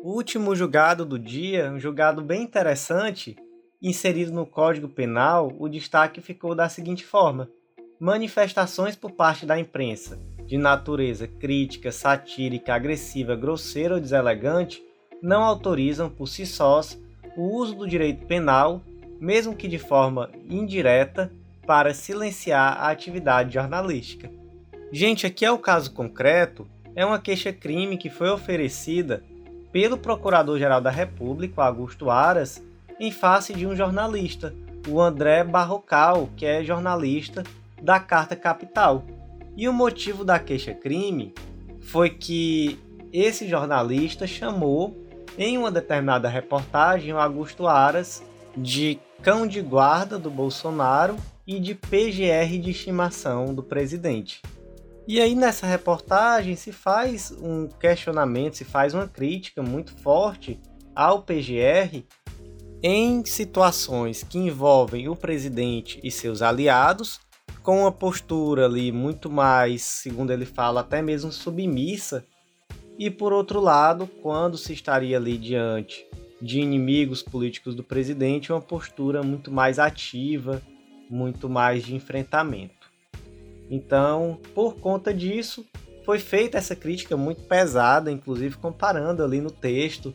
[0.03, 3.37] O último julgado do dia, um julgado bem interessante,
[3.81, 7.49] inserido no Código Penal, o destaque ficou da seguinte forma:
[7.99, 14.81] manifestações por parte da imprensa de natureza crítica, satírica, agressiva, grosseira ou deselegante
[15.21, 16.99] não autorizam por si sós
[17.35, 18.81] o uso do direito penal,
[19.19, 21.31] mesmo que de forma indireta,
[21.65, 24.29] para silenciar a atividade jornalística.
[24.91, 29.23] Gente, aqui é o caso concreto, é uma queixa-crime que foi oferecida
[29.71, 32.63] pelo Procurador-Geral da República, Augusto Aras,
[32.99, 34.53] em face de um jornalista,
[34.87, 37.43] o André Barrocal, que é jornalista
[37.81, 39.05] da Carta Capital.
[39.55, 41.33] E o motivo da queixa-crime
[41.79, 42.79] foi que
[43.13, 44.97] esse jornalista chamou,
[45.37, 48.23] em uma determinada reportagem, o Augusto Aras
[48.55, 51.15] de cão de guarda do Bolsonaro
[51.45, 54.41] e de PGR de estimação do presidente.
[55.07, 60.59] E aí nessa reportagem se faz um questionamento, se faz uma crítica muito forte
[60.95, 62.03] ao PGR
[62.81, 67.19] em situações que envolvem o presidente e seus aliados
[67.63, 72.25] com uma postura ali muito mais, segundo ele fala, até mesmo submissa.
[72.99, 76.05] E por outro lado, quando se estaria ali diante
[76.41, 80.61] de inimigos políticos do presidente, uma postura muito mais ativa,
[81.09, 82.91] muito mais de enfrentamento.
[83.69, 85.65] Então, por conta disso,
[86.05, 90.13] foi feita essa crítica muito pesada, inclusive comparando ali no texto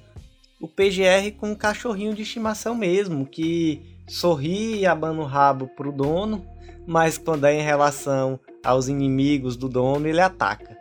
[0.60, 5.90] o PGR com um cachorrinho de estimação mesmo, que sorri e abana o rabo pro
[5.90, 6.46] dono
[6.86, 10.76] mas quando é em relação aos inimigos do dono, ele ataca.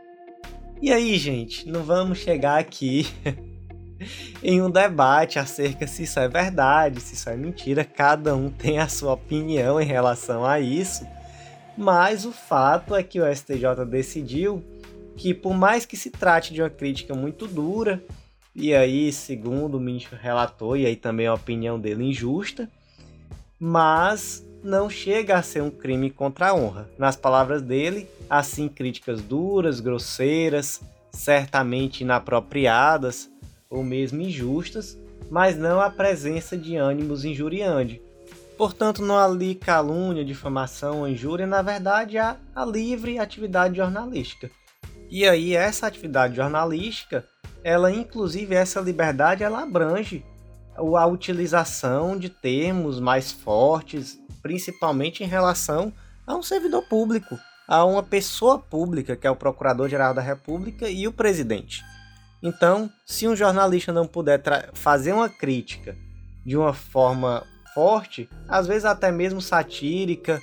[0.84, 3.07] E aí, gente, não vamos chegar aqui
[4.43, 8.79] em um debate acerca se isso é verdade, se isso é mentira, cada um tem
[8.79, 11.07] a sua opinião em relação a isso.
[11.77, 14.61] Mas o fato é que o STJ decidiu
[15.15, 18.03] que, por mais que se trate de uma crítica muito dura,
[18.53, 22.69] e aí, segundo o ministro relator, e aí também a opinião dele injusta,
[23.57, 26.89] mas não chega a ser um crime contra a honra.
[26.97, 33.30] Nas palavras dele, assim críticas duras, grosseiras, certamente inapropriadas
[33.70, 34.97] ou mesmo injustas,
[35.30, 37.99] mas não a presença de ânimos injuriantes.
[38.57, 44.49] Portanto, não há ali calúnia, difamação ou injúria, na verdade há a livre atividade jornalística.
[45.09, 47.26] E aí essa atividade jornalística,
[47.64, 50.24] ela inclusive essa liberdade, ela abrange
[50.76, 55.91] a utilização de termos mais fortes principalmente em relação
[56.27, 61.07] a um servidor público, a uma pessoa pública, que é o Procurador-Geral da República e
[61.07, 61.81] o presidente.
[62.43, 64.41] Então, se um jornalista não puder
[64.73, 65.95] fazer uma crítica
[66.45, 70.41] de uma forma forte, às vezes até mesmo satírica,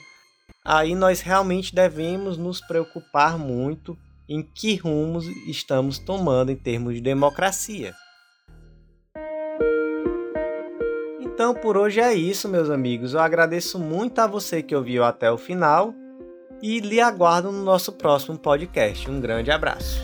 [0.65, 3.97] aí nós realmente devemos nos preocupar muito
[4.27, 7.95] em que rumos estamos tomando em termos de democracia.
[11.41, 13.15] Então por hoje é isso, meus amigos.
[13.15, 15.95] Eu agradeço muito a você que ouviu até o final
[16.61, 19.11] e lhe aguardo no nosso próximo podcast.
[19.11, 20.03] Um grande abraço.